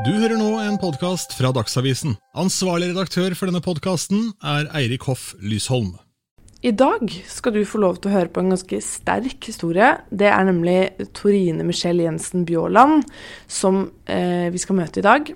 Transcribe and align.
Du 0.00 0.08
hører 0.08 0.38
nå 0.40 0.54
en 0.56 0.78
podkast 0.80 1.34
fra 1.36 1.50
Dagsavisen. 1.52 2.14
Ansvarlig 2.32 2.94
redaktør 2.94 3.34
for 3.36 3.50
denne 3.50 3.60
podkasten 3.60 4.30
er 4.40 4.70
Eirik 4.78 5.04
Hoff 5.04 5.34
Lysholm. 5.44 5.90
I 6.64 6.70
dag 6.72 7.12
skal 7.28 7.52
du 7.52 7.60
få 7.68 7.82
lov 7.82 7.98
til 8.00 8.08
å 8.08 8.14
høre 8.14 8.30
på 8.32 8.40
en 8.40 8.54
ganske 8.54 8.78
sterk 8.80 9.44
historie. 9.50 9.90
Det 10.08 10.30
er 10.32 10.46
nemlig 10.48 10.78
Torine 11.12 11.66
Michelle 11.68 12.06
Jensen 12.06 12.46
Bjåland 12.48 13.04
som 13.44 13.82
eh, 14.08 14.48
vi 14.54 14.62
skal 14.62 14.78
møte 14.78 15.02
i 15.02 15.04
dag. 15.04 15.28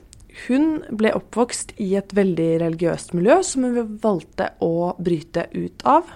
Hun 0.46 0.78
ble 0.88 1.12
oppvokst 1.18 1.74
i 1.84 1.90
et 2.00 2.14
veldig 2.16 2.50
religiøst 2.64 3.12
miljø 3.18 3.42
som 3.44 3.66
hun 3.68 3.98
valgte 4.00 4.54
å 4.64 4.94
bryte 4.96 5.50
ut 5.52 5.84
av. 5.84 6.08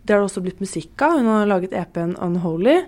Det 0.00 0.16
har 0.16 0.22
det 0.22 0.30
også 0.30 0.44
blitt 0.46 0.64
musikk 0.64 0.96
av. 1.04 1.18
Hun 1.20 1.28
har 1.28 1.50
laget 1.50 1.76
EP-en 1.76 2.16
Unholy. 2.24 2.78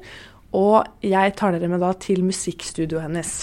Og 0.56 1.04
jeg 1.04 1.36
tar 1.36 1.52
dere 1.52 1.68
med 1.68 1.84
da 1.84 1.92
til 2.00 2.24
musikkstudioet 2.24 3.04
hennes. 3.04 3.34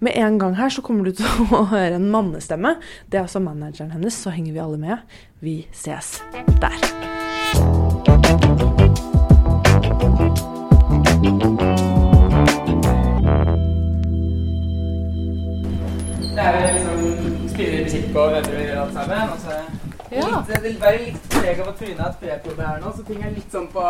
Med 0.00 0.12
en 0.16 0.38
gang 0.38 0.54
her 0.56 0.68
så 0.68 0.82
kommer 0.82 1.04
du 1.04 1.12
til 1.12 1.26
å 1.52 1.64
høre 1.74 1.98
en 1.98 2.08
mannestemme. 2.12 2.76
Det 3.10 3.20
er 3.20 3.26
altså 3.26 3.42
manageren 3.44 3.92
hennes, 3.96 4.16
så 4.16 4.32
henger 4.34 4.56
vi 4.56 4.64
alle 4.64 4.80
med. 4.80 5.18
Vi 5.44 5.58
ses 5.76 6.16
der. 6.60 7.90
Det 16.34 16.38
er 16.38 16.52
jo 16.60 16.72
liksom 16.72 17.48
spiller 17.48 17.84
musikk 17.84 18.16
og 18.16 18.30
øver 18.32 18.80
alt 18.80 18.92
sammen. 18.92 19.18
Og 19.32 19.38
så 19.40 19.50
Ja. 20.12 20.20
litt, 20.26 20.46
det 20.54 20.62
vil 20.62 20.80
være 20.80 20.98
litt 21.06 21.28
preg 21.30 21.60
av 21.60 21.68
at 21.68 21.74
Trine 21.78 22.02
har 22.02 22.12
prepjobb 22.20 22.60
her 22.66 22.80
nå, 22.80 22.92
så 22.96 23.02
ting 23.06 23.22
er 23.24 23.30
litt 23.30 23.52
sånn 23.52 23.68
på 23.72 23.84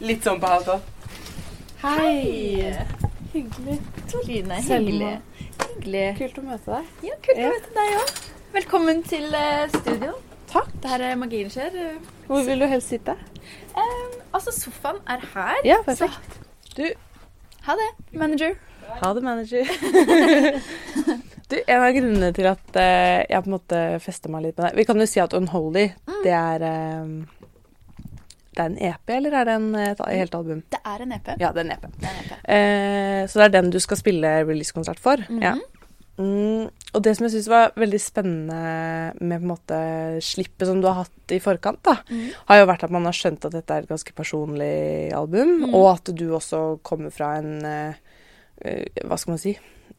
litt 0.00 0.24
sånn 0.24 0.40
på 0.40 0.46
halv 0.46 0.64
tolv. 0.64 0.80
Hei! 1.82 2.74
Hyggelig. 3.32 3.78
Line, 4.10 4.56
hyggelig. 4.66 5.10
Hyggelig. 5.60 6.06
Kult 6.18 6.38
å 6.40 6.42
møte 6.42 6.72
deg. 6.72 6.86
Ja, 7.06 7.16
kult 7.22 7.38
å 7.38 7.50
møte 7.52 7.74
deg 7.76 7.92
òg. 7.94 8.08
Velkommen 8.56 9.02
til 9.06 9.26
uh, 9.30 9.68
studio. 9.70 10.16
Takk. 10.50 10.72
Det 10.82 10.90
her 10.90 11.04
er 11.06 11.20
Magien 11.20 11.52
skjer. 11.52 11.76
Hvor 12.26 12.42
vil 12.48 12.64
du 12.64 12.66
helst 12.72 12.90
sitte? 12.90 13.14
Um, 13.76 14.16
altså, 14.34 14.54
sofaen 14.56 14.98
er 15.06 15.22
her. 15.34 15.60
Ja, 15.68 15.78
perfekt. 15.86 16.40
Du, 16.74 16.82
ha 17.68 17.76
det, 17.78 17.88
manager. 18.10 18.56
ha 18.98 19.12
det, 19.14 19.22
manager. 19.22 19.70
du, 21.50 21.56
en 21.60 21.78
av 21.78 21.94
grunnene 21.94 22.32
til 22.34 22.50
at 22.50 22.66
uh, 22.74 23.22
jeg 23.22 23.44
på 23.44 23.52
en 23.52 23.56
måte 23.60 23.84
fester 24.02 24.34
meg 24.34 24.48
litt 24.48 24.58
med 24.58 24.72
deg 24.72 24.80
Vi 24.82 24.88
kan 24.90 24.98
jo 24.98 25.06
si 25.12 25.22
at 25.22 25.38
Unholy, 25.38 25.86
det 26.26 26.34
er 26.34 26.66
eh, 26.66 27.14
Det 28.50 28.62
er 28.64 28.70
en 28.72 28.78
EP, 28.82 29.10
eller 29.14 29.34
er 29.40 29.44
det 29.46 29.52
en, 29.60 29.68
et 29.78 30.00
helt 30.10 30.34
album? 30.34 30.62
Det 30.74 30.80
er 30.84 31.02
en 31.04 31.12
EP. 31.12 31.28
Ja, 31.38 31.52
det 31.54 31.60
er 31.62 31.66
en 31.68 31.70
EP. 31.76 31.84
Det 32.00 32.08
er 32.08 32.16
en 32.16 32.24
EP. 32.24 32.32
Eh, 32.56 33.26
så 33.30 33.38
det 33.38 33.44
er 33.46 33.52
den 33.60 33.70
du 33.70 33.78
skal 33.82 33.96
spille 34.00 34.32
releasekonsert 34.48 34.98
for? 35.02 35.22
Ja. 35.40 35.52
Mm, 36.20 36.66
og 36.92 37.00
det 37.06 37.14
som 37.16 37.24
jeg 37.24 37.32
syns 37.32 37.46
var 37.48 37.70
veldig 37.80 38.00
spennende 38.02 38.56
med 39.22 39.38
på 39.38 39.46
en 39.46 39.52
måte 39.54 39.78
slippet 40.26 40.68
som 40.68 40.82
du 40.82 40.88
har 40.90 40.98
hatt 41.06 41.32
i 41.32 41.38
forkant, 41.40 41.78
da, 41.86 41.94
mm. 42.10 42.26
har 42.50 42.60
jo 42.60 42.66
vært 42.68 42.84
at 42.84 42.92
man 42.92 43.06
har 43.08 43.16
skjønt 43.16 43.46
at 43.48 43.54
dette 43.56 43.72
er 43.78 43.86
et 43.86 43.92
ganske 43.94 44.12
personlig 44.18 45.12
album, 45.16 45.54
Mhm. 45.62 45.74
og 45.74 45.86
at 45.94 46.10
du 46.18 46.26
også 46.36 46.80
kommer 46.82 47.10
fra 47.14 47.36
en 47.38 47.64
eh, 47.64 47.94
eh, 48.64 48.84
Hva 49.06 49.16
skal 49.16 49.32
man 49.36 49.38
si? 49.40 49.54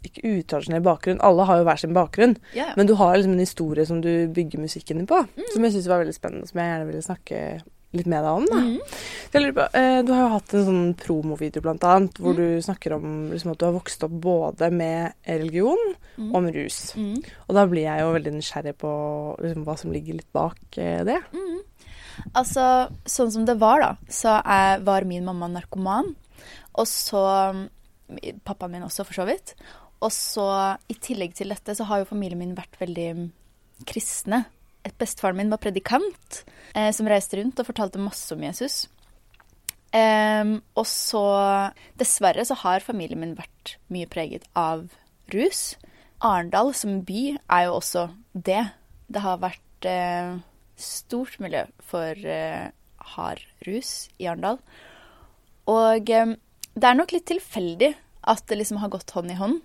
Ikke 0.05 0.22
utradisjonell 0.27 0.81
bakgrunn. 0.85 1.19
Alle 1.22 1.45
har 1.45 1.57
jo 1.59 1.66
hver 1.66 1.77
sin 1.79 1.94
bakgrunn, 1.94 2.35
ja. 2.53 2.72
men 2.77 2.88
du 2.88 2.95
har 2.95 3.16
liksom 3.16 3.33
en 3.33 3.39
historie 3.47 3.85
som 3.85 4.02
du 4.02 4.27
bygger 4.27 4.59
musikken 4.59 4.97
din 4.97 5.07
på, 5.09 5.23
som 5.53 5.63
jeg 5.63 5.73
syns 5.73 5.88
var 5.89 6.03
veldig 6.03 6.16
spennende, 6.16 6.47
som 6.49 6.59
jeg 6.59 6.69
gjerne 6.73 6.88
ville 6.89 7.02
snakke 7.05 7.41
litt 7.95 8.08
med 8.08 8.23
deg 8.23 8.31
om. 8.31 8.45
da. 8.47 8.59
Mm. 8.61 9.00
Jeg 9.31 9.44
lurer 9.44 9.56
på, 9.58 9.66
eh, 9.80 10.02
Du 10.03 10.11
har 10.14 10.22
jo 10.22 10.36
hatt 10.36 10.53
en 10.53 10.66
sånn 10.67 10.94
promovideo 11.00 11.64
blant 11.64 11.84
annet, 11.84 12.20
hvor 12.20 12.36
du 12.36 12.61
snakker 12.64 12.95
om 12.97 13.31
liksom, 13.31 13.52
at 13.52 13.59
du 13.59 13.66
har 13.67 13.75
vokst 13.75 14.06
opp 14.08 14.16
både 14.23 14.72
med 14.72 15.14
religion 15.25 15.81
mm. 16.17 16.31
og 16.34 16.39
med 16.44 16.56
rus. 16.56 16.80
Mhm. 16.95 17.19
Og 17.47 17.56
da 17.56 17.66
blir 17.67 17.88
jeg 17.88 18.03
jo 18.03 18.16
veldig 18.16 18.34
nysgjerrig 18.38 18.75
på 18.78 18.94
liksom, 19.42 19.66
hva 19.67 19.78
som 19.78 19.92
ligger 19.92 20.19
litt 20.19 20.31
bak 20.31 20.59
eh, 20.78 21.03
det. 21.08 21.19
Mhm. 21.36 21.59
Altså, 22.38 22.64
sånn 23.08 23.31
som 23.34 23.45
det 23.47 23.57
var, 23.59 23.81
da, 23.81 23.91
så 24.12 24.40
er, 24.44 24.81
var 24.85 25.07
min 25.07 25.25
mamma 25.25 25.47
narkoman. 25.50 26.13
Og 26.80 26.88
så 26.88 27.22
mm, 27.56 27.68
Pappaen 28.44 28.74
min 28.75 28.84
også, 28.84 29.06
for 29.07 29.22
så 29.22 29.25
vidt. 29.30 29.56
Og 30.03 30.12
så, 30.12 30.47
i 30.91 30.97
tillegg 31.00 31.35
til 31.38 31.53
dette, 31.53 31.75
så 31.78 31.85
har 31.88 32.01
jo 32.01 32.09
familien 32.09 32.41
min 32.41 32.57
vært 32.57 32.75
veldig 32.81 33.07
mm, 33.18 33.30
kristne. 33.88 34.44
Bestefaren 35.02 35.38
min 35.38 35.52
var 35.52 35.62
predikant, 35.62 36.44
eh, 36.75 36.92
som 36.94 37.09
reiste 37.09 37.38
rundt 37.38 37.59
og 37.62 37.68
fortalte 37.68 38.02
masse 38.02 38.34
om 38.34 38.44
Jesus. 38.44 38.88
Em, 39.92 40.62
og 40.80 40.86
så 40.88 41.22
Dessverre 42.00 42.46
så 42.47 42.56
har 42.62 42.84
familien 42.86 43.19
min 43.19 43.36
vært 43.36 43.75
mye 43.92 44.08
preget 44.08 44.46
av 44.56 44.88
rus. 45.34 45.75
Arendal 46.24 46.72
som 46.78 47.02
by 47.03 47.36
er 47.36 47.66
jo 47.68 47.80
også 47.80 48.06
det. 48.31 48.64
Det 49.12 49.24
har 49.24 49.42
vært 49.42 49.90
eh, 49.90 50.38
stort 50.80 51.40
miljø 51.44 51.66
for 51.84 52.16
eh, 52.16 52.69
hard 53.16 53.44
rus 53.68 54.08
i 54.22 54.30
Arendal. 54.30 54.62
Og 55.72 56.09
eh, 56.09 56.38
det 56.72 56.88
er 56.88 56.98
nok 56.98 57.12
litt 57.16 57.28
tilfeldig 57.30 57.92
at 58.31 58.46
det 58.48 58.62
liksom 58.62 58.80
har 58.80 58.94
gått 58.94 59.12
hånd 59.18 59.34
i 59.34 59.40
hånd. 59.40 59.59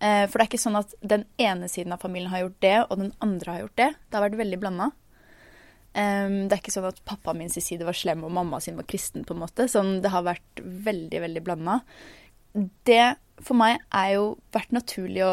Eh, 0.00 0.26
for 0.28 0.36
det 0.36 0.44
er 0.44 0.50
ikke 0.50 0.60
sånn 0.60 0.78
at 0.78 0.94
den 1.00 1.24
ene 1.40 1.70
siden 1.72 1.94
av 1.96 2.02
familien 2.04 2.32
har 2.32 2.44
gjort 2.44 2.62
det, 2.64 2.76
og 2.86 3.00
den 3.00 3.12
andre 3.24 3.52
har 3.54 3.64
gjort 3.64 3.80
det. 3.80 3.90
Det 3.96 4.18
har 4.18 4.26
vært 4.26 4.40
veldig 4.42 4.60
blanda. 4.62 4.92
Um, 5.96 6.42
det 6.44 6.52
er 6.52 6.60
ikke 6.60 6.74
sånn 6.74 6.90
at 6.90 6.98
pappaen 7.08 7.38
min 7.40 7.48
sin 7.48 7.64
side 7.64 7.86
var 7.88 7.96
slem 7.96 8.20
og 8.26 8.32
mamma 8.36 8.58
sin 8.60 8.76
var 8.76 8.84
kristen. 8.84 9.24
på 9.24 9.32
en 9.32 9.40
måte. 9.40 9.64
Sånn, 9.72 10.02
det 10.04 10.12
har 10.12 10.26
vært 10.26 10.60
veldig, 10.60 11.20
veldig 11.24 11.42
blanda. 11.46 11.80
Det 12.84 13.16
for 13.44 13.56
meg 13.56 13.80
er 13.92 14.16
jo 14.16 14.26
vært 14.54 14.72
naturlig 14.76 15.24
å, 15.24 15.32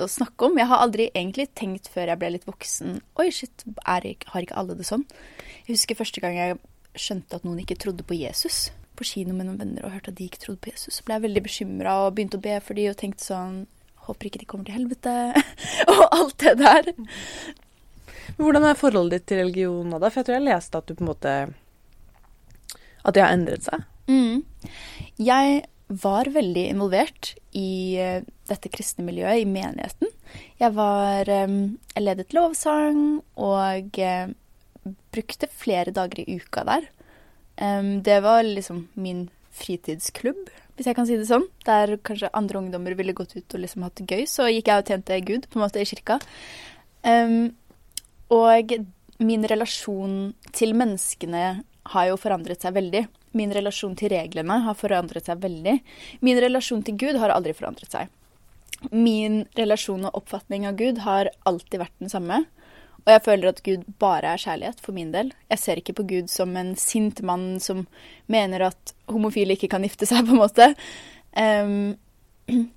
å 0.00 0.08
snakke 0.08 0.48
om. 0.48 0.60
Jeg 0.60 0.68
har 0.70 0.84
aldri 0.84 1.08
egentlig 1.12 1.48
tenkt 1.56 1.90
før 1.92 2.12
jeg 2.12 2.20
ble 2.20 2.30
litt 2.36 2.46
voksen 2.48 3.00
Oi, 3.20 3.28
shit, 3.34 3.66
er, 3.84 4.06
har 4.32 4.46
ikke 4.46 4.56
alle 4.60 4.76
det 4.78 4.86
sånn? 4.88 5.04
Jeg 5.64 5.74
husker 5.74 5.98
første 5.98 6.24
gang 6.24 6.38
jeg 6.38 6.60
skjønte 6.94 7.36
at 7.40 7.44
noen 7.46 7.60
ikke 7.64 7.78
trodde 7.80 8.06
på 8.06 8.16
Jesus. 8.16 8.68
På 8.94 9.06
kino 9.08 9.34
med 9.36 9.48
noen 9.48 9.60
venner 9.60 9.86
og 9.86 9.96
hørte 9.96 10.12
at 10.12 10.20
de 10.20 10.28
ikke 10.28 10.42
trodde 10.42 10.62
på 10.64 10.72
Jesus. 10.72 10.98
Så 10.98 11.06
ble 11.06 11.18
jeg 11.18 11.26
veldig 11.26 11.44
bekymra 11.48 11.96
og 12.04 12.12
begynte 12.16 12.40
å 12.40 12.44
be 12.44 12.58
for 12.64 12.78
de 12.78 12.90
og 12.92 12.98
tenkte 13.00 13.26
sånn 13.26 13.64
Håper 14.08 14.28
ikke 14.28 14.42
de 14.42 14.48
kommer 14.48 14.68
til 14.68 14.78
helvete. 14.78 15.14
og 15.92 16.04
alt 16.04 16.38
det 16.42 16.54
der. 16.60 16.90
Men 18.36 18.46
Hvordan 18.46 18.66
er 18.68 18.78
forholdet 18.78 19.20
ditt 19.20 19.28
til 19.30 19.42
religion 19.44 19.90
nå, 19.90 20.00
da? 20.02 20.10
For 20.10 20.22
jeg 20.22 20.30
tror 20.30 20.38
jeg 20.38 20.48
leste 20.48 20.80
at 20.80 20.88
du 20.88 20.96
på 20.96 21.04
en 21.04 21.12
måte 21.12 21.34
At 23.04 23.14
det 23.16 23.24
har 23.24 23.36
endret 23.36 23.66
seg. 23.66 23.84
Mm. 24.08 24.42
Jeg 25.20 25.62
var 25.88 26.28
veldig 26.32 26.64
involvert 26.72 27.34
i 27.52 27.96
eh, 28.00 28.24
dette 28.48 28.70
kristne 28.72 29.04
miljøet, 29.06 29.42
i 29.42 29.48
menigheten. 29.48 30.10
Jeg 30.60 30.74
var 30.76 31.28
eh, 31.30 31.54
Jeg 31.94 32.04
ledet 32.04 32.34
lovsang 32.36 33.20
og 33.36 34.00
eh, 34.00 34.32
brukte 35.14 35.48
flere 35.48 35.94
dager 35.94 36.24
i 36.24 36.40
uka 36.40 36.64
der. 36.68 36.90
Det 37.54 38.16
var 38.24 38.42
liksom 38.42 38.88
min 38.98 39.28
fritidsklubb, 39.54 40.48
hvis 40.74 40.88
jeg 40.90 40.96
kan 40.96 41.06
si 41.08 41.18
det 41.18 41.28
sånn. 41.28 41.46
Der 41.66 41.96
kanskje 42.04 42.32
andre 42.34 42.60
ungdommer 42.60 42.96
ville 42.98 43.14
gått 43.16 43.36
ut 43.36 43.56
og 43.56 43.62
liksom 43.62 43.84
hatt 43.86 44.00
det 44.00 44.08
gøy, 44.10 44.24
så 44.30 44.48
gikk 44.50 44.70
jeg 44.70 44.82
og 44.82 44.90
tjente 44.90 45.20
Gud 45.26 45.48
på 45.50 45.58
en 45.58 45.64
måte 45.64 45.82
i 45.82 45.88
kirka. 45.88 46.18
Um, 47.04 47.52
og 48.34 48.74
min 49.22 49.46
relasjon 49.46 50.32
til 50.56 50.74
menneskene 50.76 51.44
har 51.94 52.08
jo 52.08 52.18
forandret 52.18 52.64
seg 52.64 52.74
veldig. 52.74 53.04
Min 53.38 53.52
relasjon 53.54 53.94
til 53.98 54.12
reglene 54.14 54.60
har 54.64 54.76
forandret 54.78 55.28
seg 55.28 55.42
veldig. 55.42 55.78
Min 56.24 56.40
relasjon 56.42 56.84
til 56.86 56.98
Gud 56.98 57.18
har 57.22 57.34
aldri 57.34 57.54
forandret 57.56 57.94
seg. 57.94 58.10
Min 58.90 59.44
relasjon 59.56 60.06
og 60.08 60.20
oppfatning 60.20 60.66
av 60.68 60.78
Gud 60.80 61.00
har 61.04 61.30
alltid 61.48 61.82
vært 61.84 62.02
den 62.02 62.12
samme. 62.12 62.44
Og 63.04 63.12
jeg 63.12 63.24
føler 63.26 63.50
at 63.50 63.60
Gud 63.66 63.82
bare 64.00 64.32
er 64.32 64.40
kjærlighet 64.40 64.80
for 64.80 64.96
min 64.96 65.10
del. 65.12 65.32
Jeg 65.52 65.60
ser 65.60 65.80
ikke 65.80 65.96
på 65.98 66.06
Gud 66.08 66.30
som 66.32 66.54
en 66.56 66.72
sint 66.80 67.20
mann 67.26 67.58
som 67.60 67.84
mener 68.32 68.70
at 68.70 68.94
homofile 69.12 69.58
ikke 69.58 69.68
kan 69.74 69.84
gifte 69.84 70.08
seg, 70.08 70.24
på 70.24 70.32
en 70.32 70.40
måte. 70.40 70.70
Um, 71.36 71.92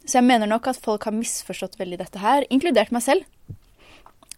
så 0.07 0.19
jeg 0.19 0.27
mener 0.27 0.51
nok 0.51 0.67
at 0.67 0.81
folk 0.83 1.07
har 1.07 1.15
misforstått 1.15 1.79
veldig 1.79 2.01
dette 2.03 2.19
her, 2.23 2.47
inkludert 2.51 2.91
meg 2.95 3.05
selv. 3.07 3.55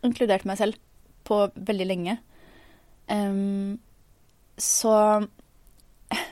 Inkludert 0.05 0.45
meg 0.49 0.61
selv 0.61 0.77
på 1.25 1.41
veldig 1.57 1.89
lenge. 1.89 2.19
Um, 3.09 3.79
så 4.61 4.93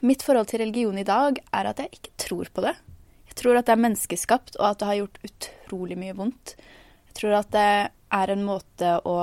mitt 0.05 0.21
forhold 0.25 0.49
til 0.51 0.61
religion 0.61 0.97
i 1.01 1.07
dag 1.07 1.41
er 1.53 1.69
at 1.69 1.81
jeg 1.81 1.97
ikke 1.97 2.17
tror 2.21 2.53
på 2.53 2.65
det. 2.65 2.77
Jeg 3.29 3.41
tror 3.41 3.57
at 3.57 3.67
det 3.67 3.73
er 3.73 3.85
menneskeskapt, 3.85 4.57
og 4.57 4.69
at 4.69 4.79
det 4.81 4.89
har 4.89 4.99
gjort 5.01 5.21
utrolig 5.25 5.97
mye 5.97 6.17
vondt. 6.17 6.57
Jeg 7.09 7.17
tror 7.21 7.39
at 7.41 7.53
det 7.53 7.69
er 8.13 8.33
en 8.33 8.45
måte 8.47 8.97
å 9.07 9.17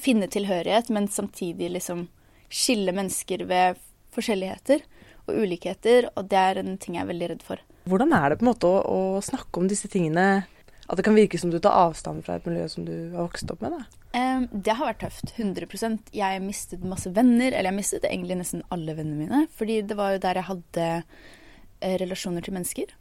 finne 0.00 0.28
tilhørighet, 0.30 0.90
men 0.94 1.08
samtidig 1.10 1.72
liksom 1.74 2.06
skille 2.50 2.94
mennesker 2.94 3.44
ved 3.50 3.80
forskjelligheter 4.14 4.82
og 5.28 5.42
ulikheter, 5.44 6.08
og 6.16 6.30
det 6.30 6.40
er 6.40 6.62
en 6.62 6.76
ting 6.80 6.96
jeg 6.96 7.04
er 7.04 7.10
veldig 7.10 7.30
redd 7.34 7.44
for. 7.46 7.62
Hvordan 7.90 8.14
er 8.16 8.30
det 8.30 8.40
på 8.40 8.46
en 8.46 8.50
måte 8.50 8.70
å, 8.70 8.80
å 8.82 9.22
snakke 9.24 9.60
om 9.60 9.68
disse 9.70 9.90
tingene? 9.90 10.44
At 10.90 10.98
det 10.98 11.06
kan 11.06 11.14
virke 11.14 11.38
som 11.38 11.52
du 11.52 11.60
tar 11.62 11.76
avstand 11.86 12.24
fra 12.26 12.38
et 12.38 12.46
miljø 12.48 12.66
som 12.70 12.86
du 12.86 12.94
har 13.14 13.28
vokst 13.28 13.50
opp 13.52 13.62
med? 13.62 13.76
da? 13.76 14.00
Det 14.50 14.74
har 14.74 14.88
vært 14.88 15.04
tøft. 15.04 15.36
100% 15.38 16.10
Jeg 16.16 16.42
mistet 16.42 16.82
masse 16.82 17.12
venner, 17.14 17.52
eller 17.52 17.70
jeg 17.70 17.78
mistet 17.78 18.08
egentlig 18.08 18.40
nesten 18.40 18.64
alle 18.74 18.96
vennene 18.98 19.22
mine, 19.22 19.44
fordi 19.54 19.80
det 19.86 19.96
var 19.98 20.16
jo 20.16 20.22
der 20.24 20.40
jeg 20.40 20.48
hadde 20.48 20.86
eh, 20.98 21.96
relasjoner 22.02 22.42
til 22.42 22.56
mennesker. 22.58 22.96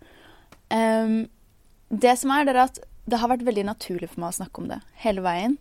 Det 1.90 2.14
som 2.22 2.34
er, 2.36 2.46
det 2.46 2.54
er 2.54 2.62
at 2.62 2.78
det 3.10 3.20
har 3.22 3.32
vært 3.32 3.46
veldig 3.48 3.66
naturlig 3.68 4.12
for 4.12 4.24
meg 4.24 4.34
å 4.34 4.40
snakke 4.40 4.62
om 4.62 4.70
det 4.72 4.80
hele 5.04 5.24
veien. 5.26 5.58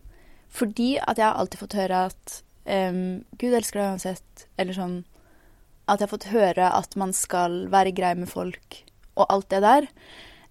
Fordi 0.49 0.95
at 0.99 1.19
jeg 1.19 1.27
har 1.27 1.37
alltid 1.37 1.61
fått 1.61 1.77
høre 1.77 2.03
at 2.09 2.35
um, 2.65 3.21
Gud 3.37 3.53
elsker 3.53 3.81
deg 3.81 3.93
uansett. 3.93 4.45
Eller 4.57 4.77
sånn 4.77 4.99
At 5.89 5.99
jeg 5.99 6.07
har 6.07 6.13
fått 6.13 6.29
høre 6.33 6.69
at 6.73 6.95
man 7.01 7.13
skal 7.17 7.63
være 7.73 7.93
grei 7.97 8.13
med 8.17 8.29
folk 8.29 8.83
og 9.19 9.25
alt 9.27 9.49
det 9.51 9.61
der. 9.65 9.87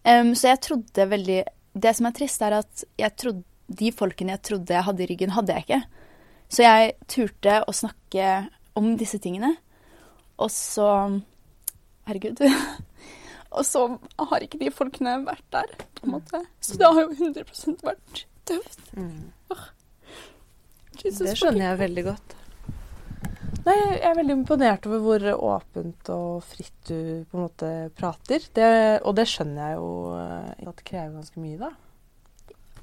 Um, 0.05 0.35
så 0.37 0.53
jeg 0.53 0.61
trodde 0.67 1.09
veldig 1.11 1.39
Det 1.79 1.95
som 1.95 2.09
er 2.09 2.17
trist, 2.17 2.43
er 2.43 2.59
at 2.59 2.85
jeg 2.99 3.17
trodde, 3.17 3.45
de 3.69 3.91
folkene 3.93 4.33
jeg 4.33 4.45
trodde 4.49 4.75
jeg 4.75 4.87
hadde 4.87 5.03
i 5.05 5.07
ryggen, 5.11 5.35
hadde 5.37 5.55
jeg 5.55 5.67
ikke. 5.67 5.81
Så 6.49 6.65
jeg 6.65 6.95
turte 7.13 7.59
å 7.69 7.75
snakke 7.77 8.29
om 8.79 8.95
disse 8.97 9.21
tingene. 9.21 9.53
Og 10.41 10.51
så 10.55 10.89
Herregud. 12.09 12.41
Og 13.51 13.65
så 13.65 13.85
har 14.31 14.45
ikke 14.45 14.61
de 14.61 14.71
folkene 14.75 15.15
vært 15.25 15.47
der, 15.55 15.71
på 15.99 16.07
en 16.07 16.17
måte. 16.19 16.43
Så 16.61 16.77
det 16.81 16.91
har 16.91 17.07
jo 17.07 17.15
100 17.17 17.79
vært 17.87 18.25
tøft. 18.49 18.83
Jesus 20.99 21.25
Det 21.25 21.39
skjønner 21.39 21.71
jeg 21.71 21.81
veldig 21.85 22.05
godt. 22.11 22.35
Nei, 23.69 23.75
jeg 23.77 23.99
er 24.09 24.17
veldig 24.17 24.35
imponert 24.39 24.87
over 24.89 25.03
hvor 25.05 25.25
åpent 25.53 26.11
og 26.15 26.45
fritt 26.47 26.89
du 26.89 27.25
på 27.29 27.37
en 27.37 27.45
måte 27.45 27.73
prater. 27.99 28.45
Det, 28.55 28.69
og 29.03 29.17
det 29.19 29.27
skjønner 29.29 29.61
jeg 29.61 29.79
jo 29.81 29.91
eh, 30.17 30.69
at 30.71 30.81
det 30.81 30.87
krever 30.89 31.19
ganske 31.19 31.43
mye, 31.43 31.59
da. 31.61 31.73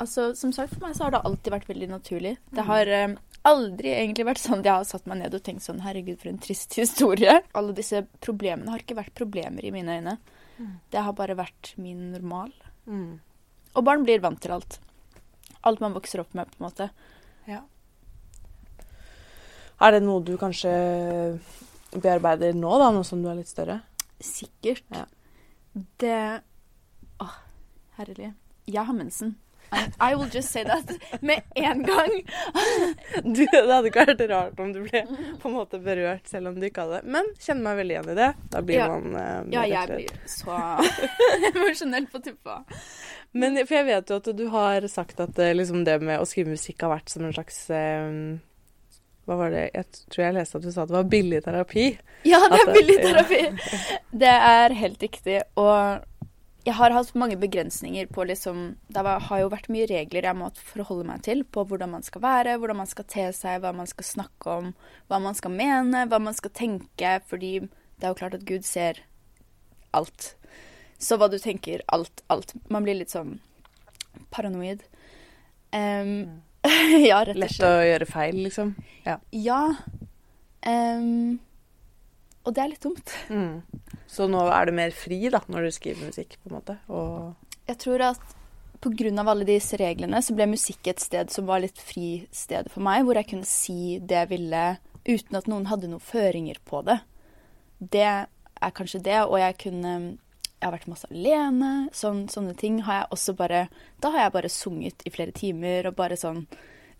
Altså, 0.03 0.27
som 0.35 0.51
sagt, 0.53 0.75
for 0.75 0.83
meg 0.83 0.97
så 0.97 1.07
har 1.07 1.15
det 1.15 1.23
alltid 1.25 1.53
vært 1.53 1.69
veldig 1.71 1.87
naturlig. 1.89 2.35
Det 2.53 2.65
har 2.67 2.91
um, 3.07 3.15
aldri 3.47 3.93
egentlig 3.95 4.27
vært 4.27 4.41
sånn 4.43 4.59
at 4.59 4.67
jeg 4.67 4.75
har 4.75 4.87
satt 4.89 5.05
meg 5.09 5.21
ned 5.21 5.37
og 5.37 5.43
tenkt 5.45 5.65
sånn 5.65 5.83
Herregud, 5.85 6.17
for 6.21 6.31
en 6.33 6.41
trist 6.43 6.75
historie. 6.77 7.37
Alle 7.55 7.75
disse 7.77 8.03
problemene 8.23 8.73
har 8.73 8.83
ikke 8.83 8.99
vært 8.99 9.15
problemer 9.17 9.65
i 9.65 9.71
mine 9.73 9.99
øyne. 9.99 10.17
Det 10.91 11.01
har 11.03 11.15
bare 11.17 11.37
vært 11.37 11.73
min 11.81 12.11
normal. 12.13 12.51
Mm. 12.87 13.19
Og 13.75 13.85
barn 13.85 14.05
blir 14.07 14.23
vant 14.23 14.39
til 14.41 14.55
alt. 14.55 14.79
Alt 15.65 15.81
man 15.83 15.95
vokser 15.95 16.21
opp 16.23 16.35
med, 16.37 16.49
på 16.51 16.61
en 16.61 16.67
måte. 16.67 16.89
Ja. 17.49 17.61
Er 19.83 19.95
det 19.95 20.03
noe 20.05 20.23
du 20.23 20.35
kanskje 20.39 20.71
bearbeider 21.95 22.55
nå, 22.55 22.71
da, 22.79 22.91
nå 22.95 23.03
som 23.07 23.23
du 23.23 23.29
er 23.31 23.39
litt 23.39 23.51
større? 23.51 23.81
Sikkert. 24.23 24.85
Ja. 24.95 25.05
Det 25.99 26.19
Å, 27.19 27.27
herlig. 27.97 28.33
Jeg 28.67 28.83
har 28.87 28.95
mensen. 28.95 29.35
I, 29.75 30.11
I 30.11 30.15
will 30.15 30.29
just 30.33 30.51
say 30.55 30.63
that 30.67 30.89
med 31.21 31.41
en 31.55 31.83
gang. 31.83 32.15
Du, 33.25 33.41
det 33.45 33.61
hadde 33.67 33.89
ikke 33.89 34.05
vært 34.07 34.21
rart 34.29 34.59
om 34.61 34.71
du 34.75 34.81
ble 34.85 35.01
på 35.41 35.49
en 35.49 35.55
måte 35.55 35.79
berørt 35.83 36.27
selv 36.29 36.49
om 36.51 36.57
du 36.59 36.65
ikke 36.67 36.85
hadde 36.85 37.01
Men 37.11 37.27
kjenner 37.41 37.63
meg 37.69 37.79
veldig 37.81 37.95
igjen 37.95 38.09
i 38.13 38.17
det. 38.19 38.29
Da 38.53 38.61
blir 38.65 38.79
Ja. 38.79 38.87
man 38.93 39.15
eh, 39.19 39.37
Ja, 39.55 39.65
jeg 39.69 39.91
blir 39.91 40.17
så 40.29 40.57
emosjonell 41.51 42.07
på 42.11 42.21
tuppa. 42.25 42.61
Men 43.35 43.57
for 43.67 43.75
jeg 43.79 43.87
vet 43.89 44.11
jo 44.13 44.19
at 44.21 44.29
du 44.37 44.45
har 44.53 44.87
sagt 44.91 45.19
at 45.23 45.39
eh, 45.43 45.53
liksom 45.57 45.83
det 45.87 45.99
med 46.03 46.21
å 46.21 46.27
skrive 46.29 46.53
musikk 46.55 46.85
har 46.85 46.93
vært 46.97 47.11
som 47.11 47.25
en 47.27 47.35
slags 47.35 47.57
eh, 47.75 48.09
Hva 49.25 49.37
var 49.39 49.51
det 49.55 49.63
Jeg 49.73 49.87
tror 50.13 50.23
jeg 50.27 50.37
leste 50.37 50.59
at 50.59 50.65
du 50.67 50.71
sa 50.71 50.83
at 50.85 50.91
det 50.91 50.97
var 50.99 51.09
billig 51.11 51.41
terapi. 51.45 51.87
Ja, 52.29 52.39
det 52.51 52.59
er 52.63 52.73
billig 52.77 52.97
terapi. 53.03 53.41
Det 54.25 54.31
er 54.31 54.75
helt 54.79 55.01
riktig. 55.03 55.39
Og 55.59 56.05
jeg 56.65 56.73
har 56.79 56.93
hatt 56.95 57.11
mange 57.17 57.37
begrensninger 57.37 58.07
på 58.09 58.25
liksom 58.25 58.61
Det 58.89 59.01
har 59.05 59.41
jo 59.41 59.49
vært 59.53 59.67
mye 59.69 59.85
regler 59.89 60.25
jeg 60.25 60.37
må 60.39 60.49
forholde 60.57 61.05
meg 61.07 61.21
til 61.27 61.43
på 61.45 61.65
hvordan 61.69 61.91
man 61.93 62.05
skal 62.05 62.23
være, 62.23 62.57
hvordan 62.57 62.79
man 62.81 62.89
skal 62.89 63.05
te 63.11 63.25
seg, 63.37 63.59
hva 63.61 63.73
man 63.75 63.89
skal 63.89 64.07
snakke 64.07 64.55
om, 64.61 64.71
hva 65.09 65.19
man 65.21 65.37
skal 65.37 65.53
mene, 65.53 66.05
hva 66.09 66.19
man 66.21 66.33
skal 66.37 66.53
tenke, 66.57 67.19
fordi 67.29 67.59
det 67.61 68.07
er 68.07 68.13
jo 68.13 68.19
klart 68.19 68.37
at 68.37 68.47
Gud 68.49 68.65
ser 68.65 69.03
alt. 69.95 70.33
Så 70.97 71.19
hva 71.19 71.29
du 71.29 71.37
tenker, 71.39 71.83
alt, 71.93 72.23
alt. 72.33 72.55
Man 72.71 72.87
blir 72.87 72.97
litt 72.97 73.13
sånn 73.13 73.37
paranoid. 74.33 74.81
Em, 75.75 76.41
ja, 77.09 77.21
rett 77.27 77.37
og 77.37 77.45
slett. 77.45 77.59
Lett 77.61 77.67
å 77.69 77.89
gjøre 77.91 78.09
feil, 78.09 78.41
liksom. 78.47 78.73
Ja. 79.05 79.61
Em, 80.65 81.37
og 82.45 82.53
det 82.55 82.63
er 82.63 82.71
litt 82.71 82.85
dumt. 82.85 83.11
Mm. 83.29 83.61
Så 84.07 84.27
nå 84.29 84.41
er 84.53 84.69
du 84.69 84.75
mer 84.77 84.93
fri 84.95 85.19
da, 85.33 85.41
når 85.51 85.67
du 85.67 85.75
skriver 85.75 86.09
musikk, 86.11 86.37
på 86.41 86.49
en 86.51 86.57
måte. 86.59 86.77
Og 86.93 87.35
Jeg 87.67 87.79
tror 87.81 88.03
at 88.11 88.35
pga. 88.81 89.23
alle 89.25 89.45
disse 89.45 89.77
reglene 89.81 90.21
så 90.21 90.35
ble 90.35 90.45
musikk 90.51 90.87
et 90.87 90.99
sted 91.01 91.31
som 91.33 91.47
var 91.47 91.59
litt 91.63 91.77
fri 91.77 92.27
sted 92.31 92.69
for 92.69 92.81
meg, 92.85 93.03
hvor 93.05 93.15
jeg 93.15 93.29
kunne 93.31 93.45
si 93.49 93.97
det 93.99 94.15
jeg 94.15 94.29
ville 94.29 94.77
uten 95.05 95.37
at 95.37 95.47
noen 95.47 95.65
hadde 95.69 95.89
noen 95.89 96.01
føringer 96.01 96.61
på 96.65 96.83
det. 96.85 96.99
Det 97.79 98.05
er 98.05 98.71
kanskje 98.77 99.01
det, 99.03 99.23
og 99.25 99.39
jeg 99.39 99.57
kunne 99.57 100.17
Jeg 100.55 100.71
har 100.71 100.79
vært 100.79 100.87
masse 100.87 101.07
alene. 101.11 101.89
Sånn, 101.91 102.29
sånne 102.31 102.55
ting 102.57 102.79
har 102.87 103.01
jeg 103.01 103.11
også 103.11 103.35
bare 103.35 103.67
Da 104.01 104.09
har 104.09 104.19
jeg 104.23 104.31
bare 104.31 104.49
sunget 104.49 105.03
i 105.05 105.11
flere 105.11 105.31
timer 105.35 105.89
og 105.89 105.95
bare 105.95 106.15
sånn 106.15 106.47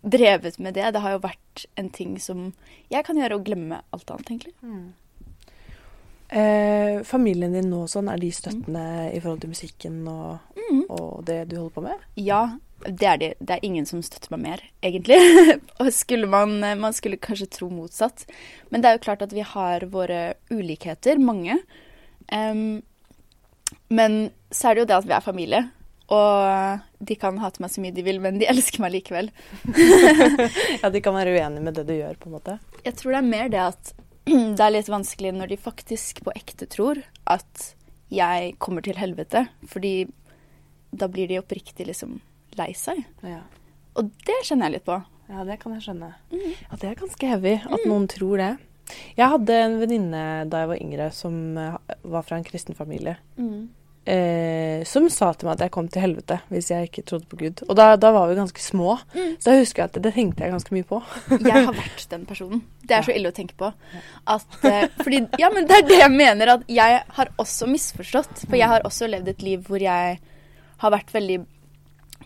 drevet 0.04 0.58
med 0.58 0.74
det. 0.74 0.92
Det 0.92 1.00
har 1.02 1.16
jo 1.16 1.22
vært 1.24 1.64
en 1.76 1.88
ting 1.90 2.18
som 2.20 2.52
jeg 2.92 3.02
kan 3.04 3.16
gjøre 3.16 3.40
og 3.40 3.44
glemme 3.48 3.80
alt 3.90 4.10
annet, 4.12 4.30
egentlig. 4.30 4.54
Eh, 6.28 7.02
familien 7.06 7.54
din 7.54 7.70
nå 7.70 7.84
sånn, 7.90 8.10
er 8.12 8.20
de 8.20 8.30
støttende 8.34 8.84
i 9.12 9.20
forhold 9.20 9.42
til 9.44 9.52
musikken 9.52 9.98
og, 10.10 10.62
og 10.88 11.24
det 11.28 11.44
du 11.50 11.58
holder 11.58 11.74
på 11.76 11.84
med? 11.86 12.06
Ja, 12.20 12.42
det 12.86 13.08
er 13.08 13.20
de. 13.20 13.30
Det 13.38 13.56
er 13.56 13.66
ingen 13.66 13.86
som 13.88 14.02
støtter 14.04 14.34
meg 14.34 14.42
mer, 14.44 14.64
egentlig. 14.84 15.18
og 15.80 15.92
skulle 15.94 16.28
man, 16.30 16.58
man 16.80 16.96
skulle 16.96 17.20
kanskje 17.22 17.48
tro 17.58 17.70
motsatt. 17.72 18.26
Men 18.70 18.82
det 18.82 18.90
er 18.90 18.98
jo 18.98 19.06
klart 19.06 19.24
at 19.26 19.34
vi 19.34 19.46
har 19.46 19.88
våre 19.92 20.34
ulikheter, 20.52 21.18
mange. 21.22 21.58
Um, 22.32 22.82
men 23.88 24.28
så 24.50 24.70
er 24.70 24.76
det 24.76 24.84
jo 24.84 24.90
det 24.90 25.00
at 25.00 25.08
vi 25.08 25.16
er 25.16 25.24
familie. 25.24 25.64
Og 26.12 27.02
de 27.02 27.16
kan 27.18 27.38
hate 27.42 27.62
meg 27.62 27.72
så 27.72 27.82
mye 27.82 27.94
de 27.94 28.04
vil, 28.06 28.20
men 28.22 28.38
de 28.40 28.48
elsker 28.52 28.82
meg 28.84 28.98
likevel. 28.98 29.32
Ja, 30.82 30.90
de 30.92 31.02
kan 31.02 31.16
være 31.16 31.34
uenige 31.34 31.64
med 31.64 31.78
det 31.78 31.86
du 31.88 31.94
gjør, 31.96 32.18
på 32.20 32.30
en 32.30 32.36
måte. 32.38 32.58
Jeg 32.84 32.98
tror 32.98 33.16
det 33.16 33.22
er 33.22 33.32
mer 33.32 33.48
det 33.52 33.62
at 33.64 33.94
det 34.26 34.62
er 34.62 34.72
litt 34.74 34.90
vanskelig 34.90 35.32
når 35.36 35.52
de 35.52 35.58
faktisk 35.60 36.22
på 36.26 36.34
ekte 36.34 36.68
tror 36.70 37.00
at 37.30 37.72
jeg 38.12 38.54
kommer 38.62 38.84
til 38.86 38.98
helvete. 38.98 39.46
Fordi 39.70 40.06
da 40.96 41.08
blir 41.10 41.28
de 41.30 41.40
oppriktig 41.40 41.88
liksom 41.88 42.18
lei 42.58 42.72
seg. 42.78 43.02
Ja. 43.26 43.42
Og 43.96 44.10
det 44.26 44.40
kjenner 44.46 44.68
jeg 44.68 44.78
litt 44.78 44.88
på. 44.88 44.98
Ja, 45.26 45.42
det 45.46 45.58
kan 45.62 45.74
jeg 45.74 45.84
skjønne. 45.86 46.12
Ja, 46.32 46.78
det 46.78 46.90
er 46.90 46.98
ganske 47.00 47.30
heavy 47.32 47.56
at 47.58 47.86
noen 47.88 48.06
tror 48.10 48.42
det. 48.42 48.52
Jeg 49.18 49.32
hadde 49.32 49.54
en 49.64 49.80
venninne 49.80 50.22
da 50.46 50.62
jeg 50.62 50.70
var 50.70 50.82
yngre 50.82 51.08
som 51.14 51.34
eh, 51.58 51.78
var 52.06 52.22
fra 52.26 52.38
en 52.38 52.46
kristen 52.46 52.76
familie. 52.78 53.16
Eh, 54.06 54.84
som 54.86 55.08
sa 55.10 55.32
til 55.34 55.48
meg 55.48 55.56
at 55.56 55.64
jeg 55.64 55.72
kom 55.74 55.88
til 55.90 56.04
helvete 56.04 56.36
hvis 56.46 56.68
jeg 56.70 56.86
ikke 56.86 57.02
trodde 57.08 57.26
på 57.26 57.38
Gud. 57.40 57.62
Og 57.66 57.74
da, 57.74 57.88
da 57.98 58.12
var 58.14 58.28
vi 58.30 58.36
ganske 58.38 58.62
små, 58.62 58.92
så 59.42 59.50
jeg 59.50 59.64
husker 59.64 59.88
at 59.88 59.98
det 59.98 60.12
tenkte 60.14 60.44
jeg 60.44 60.54
ganske 60.54 60.74
mye 60.76 60.86
på. 60.86 61.00
Jeg 61.34 61.64
har 61.66 61.74
vært 61.82 62.06
den 62.12 62.22
personen. 62.28 62.62
Det 62.86 62.94
er 62.94 63.08
så 63.08 63.16
ille 63.16 63.32
å 63.32 63.34
tenke 63.34 63.58
på. 63.58 63.72
At, 64.30 64.46
eh, 64.62 64.86
fordi, 65.02 65.24
ja, 65.42 65.50
men 65.50 65.66
det 65.66 65.80
er 65.80 65.88
det 65.88 65.98
jeg 65.98 66.14
mener. 66.14 66.54
At 66.54 66.70
jeg 66.70 67.02
har 67.18 67.32
også 67.42 67.66
misforstått. 67.70 68.46
For 68.46 68.54
jeg 68.60 68.70
har 68.70 68.86
også 68.86 69.10
levd 69.10 69.32
et 69.32 69.42
liv 69.42 69.66
hvor 69.66 69.82
jeg 69.82 70.20
har 70.76 70.92
vært 70.94 71.10
veldig 71.10 71.40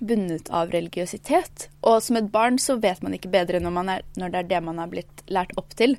bundet 0.00 0.50
av 0.52 0.72
religiøsitet. 0.72 1.68
Og 1.86 2.02
som 2.04 2.18
et 2.20 2.28
barn 2.32 2.58
så 2.60 2.76
vet 2.80 3.00
man 3.04 3.16
ikke 3.16 3.32
bedre 3.32 3.60
når, 3.62 3.74
man 3.76 3.94
er, 3.96 4.04
når 4.20 4.32
det 4.32 4.42
er 4.42 4.50
det 4.52 4.60
man 4.68 4.80
har 4.82 4.92
blitt 4.92 5.24
lært 5.32 5.56
opp 5.60 5.72
til. 5.80 5.96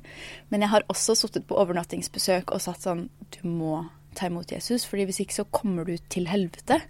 Men 0.50 0.62
jeg 0.62 0.74
har 0.74 0.86
også 0.92 1.18
sittet 1.18 1.46
på 1.50 1.58
overnattingsbesøk 1.58 2.54
og 2.54 2.62
sagt 2.62 2.86
sånn 2.86 3.08
Du 3.34 3.42
må 3.48 3.82
ta 4.18 4.28
imot 4.30 4.52
Jesus, 4.54 4.86
fordi 4.88 5.06
hvis 5.08 5.22
ikke 5.24 5.40
så 5.40 5.46
kommer 5.50 5.88
du 5.88 5.96
til 6.12 6.28
helvete. 6.30 6.80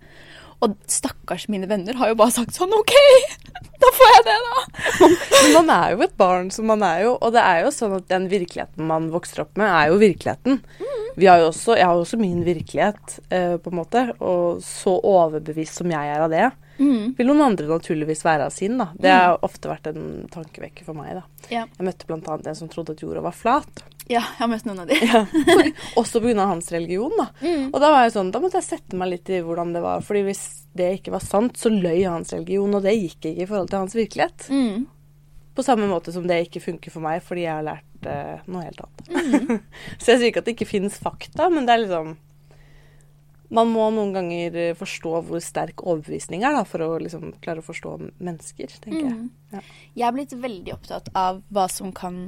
Og 0.62 0.76
stakkars 0.86 1.48
mine 1.50 1.66
venner 1.66 1.96
har 1.98 2.12
jo 2.12 2.18
bare 2.20 2.34
sagt 2.36 2.54
sånn 2.54 2.70
OK, 2.76 2.92
da 3.82 3.90
får 3.96 4.12
jeg 4.14 4.24
det, 4.28 4.36
da. 4.46 4.64
Men 5.42 5.56
man 5.56 5.72
er 5.74 5.96
jo 5.96 6.04
et 6.06 6.16
barn, 6.20 6.52
så 6.54 6.62
man 6.66 6.84
er 6.86 7.00
jo 7.08 7.16
Og 7.18 7.32
det 7.34 7.42
er 7.42 7.64
jo 7.64 7.72
sånn 7.74 7.96
at 7.98 8.06
den 8.12 8.28
virkeligheten 8.30 8.86
man 8.86 9.08
vokser 9.10 9.42
opp 9.42 9.58
med, 9.58 9.66
er 9.66 9.90
jo 9.90 9.98
virkeligheten. 10.02 10.60
Vi 11.18 11.26
har 11.28 11.42
jo 11.42 11.50
også, 11.50 11.74
jeg 11.76 11.84
har 11.84 11.98
jo 11.98 12.04
også 12.06 12.16
min 12.20 12.40
virkelighet, 12.46 13.18
eh, 13.34 13.56
på 13.60 13.72
en 13.72 13.76
måte. 13.82 14.04
Og 14.24 14.62
så 14.64 14.94
overbevist 14.96 15.82
som 15.82 15.90
jeg 15.92 16.12
er 16.14 16.22
av 16.24 16.30
det, 16.32 16.46
vil 17.18 17.28
noen 17.28 17.42
andre 17.50 17.68
naturligvis 17.68 18.24
være 18.24 18.46
av 18.48 18.54
sin. 18.54 18.78
da. 18.80 18.88
Det 18.96 19.12
har 19.12 19.36
ofte 19.44 19.68
vært 19.70 19.90
en 19.90 20.28
tankevekker 20.32 20.86
for 20.88 20.96
meg. 20.98 21.18
da. 21.18 21.22
Ja. 21.52 21.66
Jeg 21.76 21.86
møtte 21.86 22.08
bl.a. 22.08 22.38
en 22.38 22.58
som 22.58 22.70
trodde 22.72 22.96
at 22.96 23.02
jorda 23.04 23.22
var 23.22 23.36
flat. 23.36 23.84
Ja, 24.12 24.21
jeg 24.21 24.42
har 24.42 24.50
møtt 24.52 24.66
noen 24.69 24.83
av 24.85 24.90
de. 24.90 24.99
Også 26.00 26.21
pga. 26.21 26.35
hans 26.50 26.69
religion. 26.75 27.14
da. 27.16 27.31
Og 27.71 27.78
da 27.81 27.92
var 27.95 28.04
jeg 28.04 28.16
sånn, 28.16 28.33
da 28.35 28.42
måtte 28.42 28.61
jeg 28.61 28.69
sette 28.69 28.99
meg 29.00 29.14
litt 29.14 29.33
i 29.33 29.40
hvordan 29.45 29.73
det 29.73 29.83
var. 29.85 30.04
fordi 30.04 30.26
hvis 30.28 30.42
det 30.76 30.90
ikke 30.99 31.14
var 31.14 31.25
sant, 31.25 31.57
så 31.61 31.73
løy 31.73 32.04
hans 32.07 32.33
religion, 32.33 32.76
og 32.76 32.85
det 32.85 32.97
gikk 32.97 33.23
ikke 33.23 33.45
i 33.45 33.47
forhold 33.47 33.71
til 33.71 33.83
hans 33.83 33.97
virkelighet. 33.97 34.49
Mm. 34.50 34.87
På 35.54 35.62
samme 35.62 35.88
måte 35.90 36.12
som 36.14 36.26
det 36.28 36.40
ikke 36.47 36.64
funker 36.64 36.95
for 36.95 37.04
meg, 37.04 37.23
fordi 37.25 37.45
jeg 37.45 37.52
har 37.52 37.66
lært 37.66 38.09
eh, 38.09 38.45
noe 38.49 38.64
helt 38.64 38.81
annet. 38.85 39.64
så 40.00 40.14
jeg 40.14 40.21
sier 40.21 40.28
ikke 40.31 40.42
at 40.42 40.49
det 40.49 40.57
ikke 40.57 40.71
finnes 40.71 41.00
fakta, 41.00 41.50
men 41.52 41.69
det 41.69 41.76
er 41.76 41.85
liksom 41.87 42.14
Man 43.52 43.69
må 43.69 43.90
noen 43.92 44.14
ganger 44.16 44.54
eh, 44.57 44.76
forstå 44.78 45.11
hvor 45.28 45.42
sterk 45.45 45.85
overbevisning 45.85 46.40
er, 46.40 46.57
da, 46.57 46.64
for 46.64 46.81
å 46.87 46.95
liksom 47.02 47.35
klare 47.45 47.61
å 47.61 47.66
forstå 47.66 47.99
mennesker, 48.16 48.78
tenker 48.81 49.11
jeg. 49.11 49.26
Ja. 49.52 49.61
Jeg 49.92 50.07
er 50.09 50.16
blitt 50.16 50.33
veldig 50.33 50.73
opptatt 50.73 51.12
av 51.12 51.42
hva 51.52 51.66
som 51.69 51.92
kan 51.92 52.23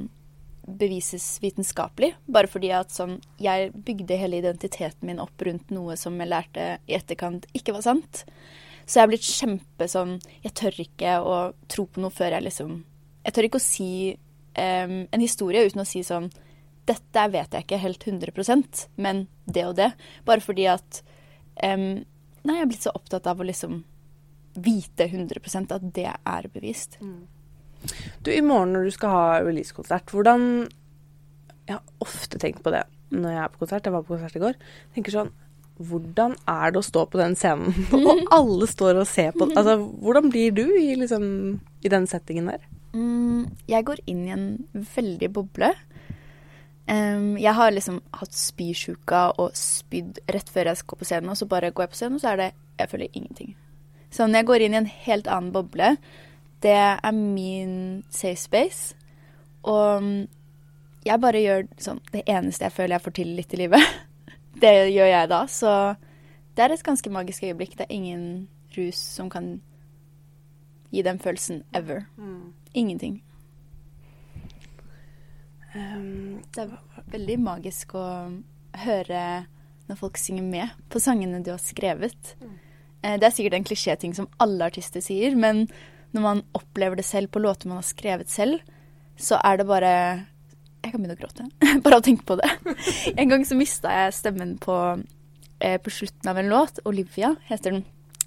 bevises 0.67 1.39
vitenskapelig. 1.41 2.13
Bare 2.25 2.49
fordi 2.49 2.71
at 2.75 2.93
sånn 2.93 3.19
Jeg 3.41 3.71
bygde 3.73 4.17
hele 4.17 4.39
identiteten 4.41 5.07
min 5.07 5.21
opp 5.21 5.41
rundt 5.45 5.71
noe 5.73 5.97
som 5.99 6.17
jeg 6.19 6.31
lærte 6.31 6.67
i 6.87 6.97
etterkant 6.97 7.47
ikke 7.53 7.75
var 7.75 7.85
sant. 7.85 8.25
Så 8.85 8.99
jeg 8.99 9.03
har 9.03 9.11
blitt 9.11 9.29
kjempe 9.29 9.87
sånn 9.89 10.17
Jeg 10.43 10.55
tør 10.57 10.81
ikke 10.85 11.17
å 11.21 11.37
tro 11.71 11.87
på 11.89 12.03
noe 12.03 12.13
før 12.13 12.37
jeg 12.37 12.47
liksom 12.47 12.77
Jeg 13.25 13.35
tør 13.35 13.49
ikke 13.49 13.61
å 13.61 13.67
si 13.67 13.91
um, 14.13 14.99
en 15.09 15.23
historie 15.23 15.65
uten 15.65 15.83
å 15.83 15.87
si 15.89 16.03
sånn 16.05 16.29
Dette 16.85 17.27
vet 17.33 17.55
jeg 17.55 17.65
ikke 17.65 17.81
helt 17.81 18.03
100% 18.05 18.83
men 19.01 19.25
det 19.45 19.63
og 19.65 19.77
det. 19.79 19.89
Bare 20.25 20.43
fordi 20.43 20.67
at 20.69 21.01
um, 21.63 22.03
Nei, 22.45 22.59
jeg 22.59 22.61
er 22.61 22.69
blitt 22.69 22.85
så 22.85 22.93
opptatt 22.93 23.25
av 23.25 23.39
å 23.41 23.47
liksom 23.47 23.79
vite 24.61 25.07
100% 25.09 25.73
at 25.75 25.87
det 25.95 26.11
er 26.13 26.47
bevist. 26.53 26.99
Du, 28.25 28.31
i 28.33 28.43
morgen 28.45 28.73
når 28.75 28.87
du 28.87 28.95
skal 28.95 29.13
ha 29.13 29.23
releasekonsert, 29.45 30.11
hvordan 30.13 30.67
Jeg 31.65 31.77
har 31.79 31.83
ofte 32.03 32.39
tenkt 32.41 32.61
på 32.65 32.73
det 32.73 32.83
når 33.15 33.31
jeg 33.31 33.41
er 33.43 33.51
på 33.53 33.61
konsert. 33.63 33.85
Jeg 33.85 33.93
var 33.93 34.05
på 34.05 34.15
konsert 34.15 34.37
i 34.37 34.43
går. 34.43 34.55
tenker 34.95 35.13
sånn 35.13 35.33
Hvordan 35.75 36.37
er 36.47 36.71
det 36.71 36.79
å 36.79 36.87
stå 36.87 37.01
på 37.11 37.19
den 37.19 37.33
scenen, 37.35 37.73
og 38.07 38.21
alle 38.31 38.67
står 38.71 39.01
og 39.01 39.09
ser 39.09 39.33
på 39.35 39.49
Altså, 39.51 39.75
hvordan 39.99 40.29
blir 40.31 40.53
du 40.55 40.63
i, 40.63 40.93
liksom, 40.95 41.25
i 41.83 41.91
den 41.91 42.07
settingen 42.07 42.47
der? 42.47 42.63
Mm, 42.95 43.51
jeg 43.67 43.83
går 43.89 43.99
inn 44.07 44.21
i 44.23 44.31
en 44.31 44.47
veldig 44.95 45.29
boble. 45.35 45.73
Um, 46.87 47.33
jeg 47.41 47.57
har 47.57 47.73
liksom 47.73 47.97
hatt 48.13 48.35
spysjuka 48.37 49.25
og 49.41 49.55
spydd 49.57 50.21
rett 50.31 50.51
før 50.53 50.69
jeg 50.69 50.79
skal 50.79 50.99
på 51.01 51.07
scenen, 51.09 51.33
og 51.33 51.39
så 51.39 51.49
bare 51.49 51.73
går 51.73 51.87
jeg 51.87 51.93
på 51.95 51.99
scenen, 51.99 52.19
og 52.19 52.23
så 52.23 52.33
er 52.33 52.41
det 52.43 52.51
Jeg 52.75 52.89
føler 52.91 53.07
ingenting. 53.13 53.53
Sånn, 54.11 54.35
jeg 54.35 54.47
går 54.47 54.63
inn 54.65 54.73
i 54.75 54.79
en 54.81 54.89
helt 55.05 55.27
annen 55.31 55.53
boble. 55.55 55.93
Det 56.65 56.73
er 56.73 57.11
min 57.13 58.03
safe 58.09 58.41
space. 58.41 58.95
Og 59.69 60.01
mm, 60.03 60.25
jeg 61.05 61.21
bare 61.21 61.43
gjør 61.43 61.67
sånn 61.81 62.01
det 62.13 62.23
eneste 62.25 62.65
jeg 62.65 62.73
føler 62.73 62.97
jeg 62.97 63.05
får 63.05 63.15
til 63.19 63.31
litt 63.37 63.53
i 63.53 63.61
livet. 63.65 63.95
Det 64.63 64.71
gjør 64.87 65.09
jeg 65.11 65.29
da. 65.29 65.41
Så 65.51 65.71
det 66.55 66.63
er 66.63 66.71
et 66.71 66.83
ganske 66.87 67.11
magisk 67.11 67.43
øyeblikk. 67.43 67.73
Det 67.75 67.83
er 67.89 67.91
ingen 67.91 68.47
rus 68.77 68.95
som 68.95 69.27
kan 69.29 69.57
gi 70.95 71.03
den 71.03 71.19
følelsen 71.19 71.63
ever. 71.75 72.05
Ingenting. 72.73 73.17
Um, 75.75 76.39
Det 76.55 76.63
er 76.63 76.77
veldig 77.11 77.35
magisk 77.43 77.97
å 77.99 78.05
høre 78.85 79.25
når 79.89 79.99
folk 79.99 80.17
synger 80.17 80.47
med 80.47 80.71
på 80.89 81.03
sangene 81.03 81.43
du 81.43 81.51
har 81.51 81.59
skrevet. 81.59 82.37
Mm. 82.39 82.55
Det 83.19 83.27
er 83.27 83.35
sikkert 83.35 83.59
en 83.59 83.67
klisjéting 83.67 84.15
som 84.15 84.31
alle 84.39 84.71
artister 84.71 85.03
sier, 85.03 85.35
men 85.35 85.67
når 86.15 86.23
man 86.23 86.43
opplever 86.55 86.99
det 86.99 87.05
selv 87.07 87.31
på 87.31 87.41
låter 87.43 87.67
man 87.67 87.81
har 87.81 87.87
skrevet 87.87 88.31
selv, 88.31 88.61
så 89.19 89.39
er 89.43 89.59
det 89.59 89.67
bare 89.67 89.91
Jeg 90.83 90.93
kan 90.93 91.01
begynne 91.01 91.15
å 91.15 91.19
gråte 91.19 91.47
bare 91.83 91.97
av 91.97 92.03
å 92.03 92.05
tenke 92.05 92.27
på 92.27 92.37
det. 92.39 92.49
En 93.19 93.31
gang 93.31 93.45
så 93.47 93.57
mista 93.57 93.91
jeg 93.91 94.15
stemmen 94.19 94.55
på, 94.61 94.75
eh, 95.59 95.79
på 95.81 95.91
slutten 95.91 96.29
av 96.29 96.37
en 96.37 96.51
låt. 96.51 96.79
Olivia 96.85 97.35
heter 97.49 97.73
den. 97.73 97.85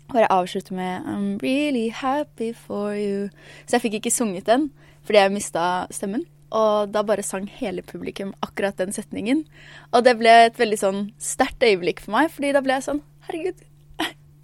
Og 0.08 0.16
jeg 0.18 0.30
avslutter 0.32 0.74
med 0.74 1.06
I'm 1.06 1.28
really 1.42 1.88
happy 1.94 2.50
for 2.56 2.96
you. 2.96 3.28
Så 3.66 3.76
jeg 3.76 3.86
fikk 3.86 4.00
ikke 4.00 4.14
sunget 4.14 4.48
den 4.50 4.70
fordi 5.08 5.22
jeg 5.22 5.32
mista 5.32 5.62
stemmen. 5.94 6.26
Og 6.52 6.90
da 6.92 7.00
bare 7.06 7.24
sang 7.24 7.46
hele 7.60 7.84
publikum 7.84 8.34
akkurat 8.44 8.76
den 8.76 8.92
setningen. 8.92 9.44
Og 9.92 10.04
det 10.04 10.18
ble 10.20 10.34
et 10.48 10.58
veldig 10.58 10.78
sånn 10.80 11.00
sterkt 11.20 11.64
øyeblikk 11.64 12.02
for 12.04 12.16
meg, 12.16 12.32
fordi 12.32 12.52
da 12.56 12.64
ble 12.64 12.76
jeg 12.76 12.88
sånn 12.90 13.00
Herregud, 13.28 13.58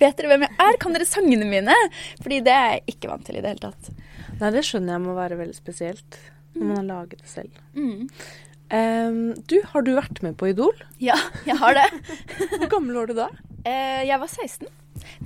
vet 0.04 0.20
dere 0.20 0.32
hvem 0.34 0.46
jeg 0.46 0.56
er? 0.66 0.78
Kan 0.82 0.96
dere 0.96 1.08
sangene 1.08 1.48
mine? 1.48 1.74
Fordi 2.20 2.40
det 2.44 2.54
er 2.54 2.70
jeg 2.76 2.96
ikke 2.96 3.10
vant 3.10 3.26
til 3.26 3.40
i 3.40 3.42
det 3.44 3.54
hele 3.54 3.66
tatt. 3.66 3.90
nei, 4.40 4.54
det 4.54 4.64
skjønner 4.66 4.96
jeg 4.96 5.04
må 5.04 5.18
være 5.18 5.40
veldig 5.40 5.56
spesielt 5.56 6.20
når 6.54 6.68
man 6.68 6.76
har 6.78 6.86
laget 6.86 7.22
det 7.22 7.30
selv. 7.30 7.56
Mm. 7.74 8.08
Um, 8.74 9.18
du, 9.50 9.58
har 9.70 9.84
du 9.84 9.92
vært 9.96 10.22
med 10.24 10.36
på 10.40 10.48
Idol? 10.52 10.76
Ja, 11.02 11.16
jeg 11.46 11.58
har 11.60 11.76
det. 11.76 11.88
Hvor 12.60 12.70
gammel 12.76 12.96
var 13.00 13.10
du 13.10 13.16
da? 13.18 13.28
Uh, 13.66 14.02
jeg 14.06 14.18
var 14.22 14.30
16. 14.30 14.70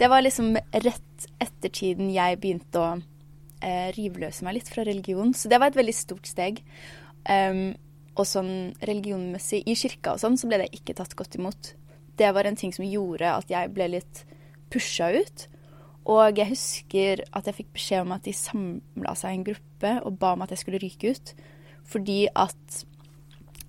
Det 0.00 0.08
var 0.10 0.24
liksom 0.24 0.56
rett 0.56 1.28
etter 1.42 1.72
tiden 1.72 2.10
jeg 2.14 2.40
begynte 2.42 2.82
å 2.82 2.88
uh, 2.98 3.88
rivløse 3.96 4.46
meg 4.46 4.58
litt 4.58 4.72
fra 4.72 4.86
religion. 4.88 5.34
Så 5.36 5.52
det 5.52 5.60
var 5.60 5.70
et 5.70 5.78
veldig 5.78 5.96
stort 5.96 6.28
steg. 6.28 6.62
Um, 7.28 7.76
og 8.18 8.26
sånn 8.26 8.72
religionmessig 8.82 9.62
i 9.68 9.76
kirka 9.78 10.16
og 10.16 10.22
sånn, 10.22 10.38
så 10.40 10.48
ble 10.50 10.64
det 10.64 10.72
ikke 10.74 10.96
tatt 10.98 11.14
godt 11.18 11.38
imot. 11.38 11.74
Det 12.18 12.32
var 12.34 12.48
en 12.48 12.58
ting 12.58 12.74
som 12.74 12.86
gjorde 12.88 13.30
at 13.30 13.52
jeg 13.52 13.70
ble 13.76 13.92
litt 13.94 14.24
pusha 14.72 15.10
ut. 15.16 15.46
Og 16.08 16.38
jeg 16.40 16.52
husker 16.54 17.24
at 17.36 17.48
jeg 17.48 17.58
fikk 17.58 17.72
beskjed 17.76 18.06
om 18.06 18.14
at 18.16 18.24
de 18.24 18.32
samla 18.36 19.12
seg 19.18 19.34
i 19.34 19.40
en 19.40 19.48
gruppe 19.50 19.92
og 20.08 20.16
ba 20.20 20.32
om 20.36 20.44
at 20.44 20.54
jeg 20.54 20.62
skulle 20.62 20.80
ryke 20.80 21.12
ut. 21.12 21.34
Fordi 21.88 22.20
at 22.32 22.82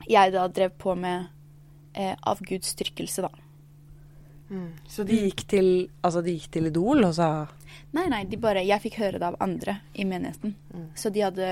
jeg 0.10 0.34
da 0.36 0.48
drev 0.48 0.72
på 0.80 0.96
med 1.00 1.28
eh, 1.96 2.16
avgudsdyrkelse, 2.16 3.29
da. 4.50 4.66
Så 4.90 5.04
de 5.06 5.16
gikk 5.30 5.46
til, 5.48 5.68
altså 6.04 6.24
de 6.26 6.34
gikk 6.38 6.52
til 6.52 6.66
Idol 6.72 7.04
og 7.06 7.14
sa 7.16 7.30
Nei, 7.94 8.04
nei, 8.10 8.20
de 8.30 8.38
bare, 8.38 8.62
jeg 8.66 8.82
fikk 8.84 8.96
høre 9.02 9.18
det 9.18 9.26
av 9.26 9.36
andre 9.42 9.80
i 9.98 10.04
menigheten. 10.06 10.52
Så 10.98 11.10
de 11.14 11.24
hadde 11.26 11.48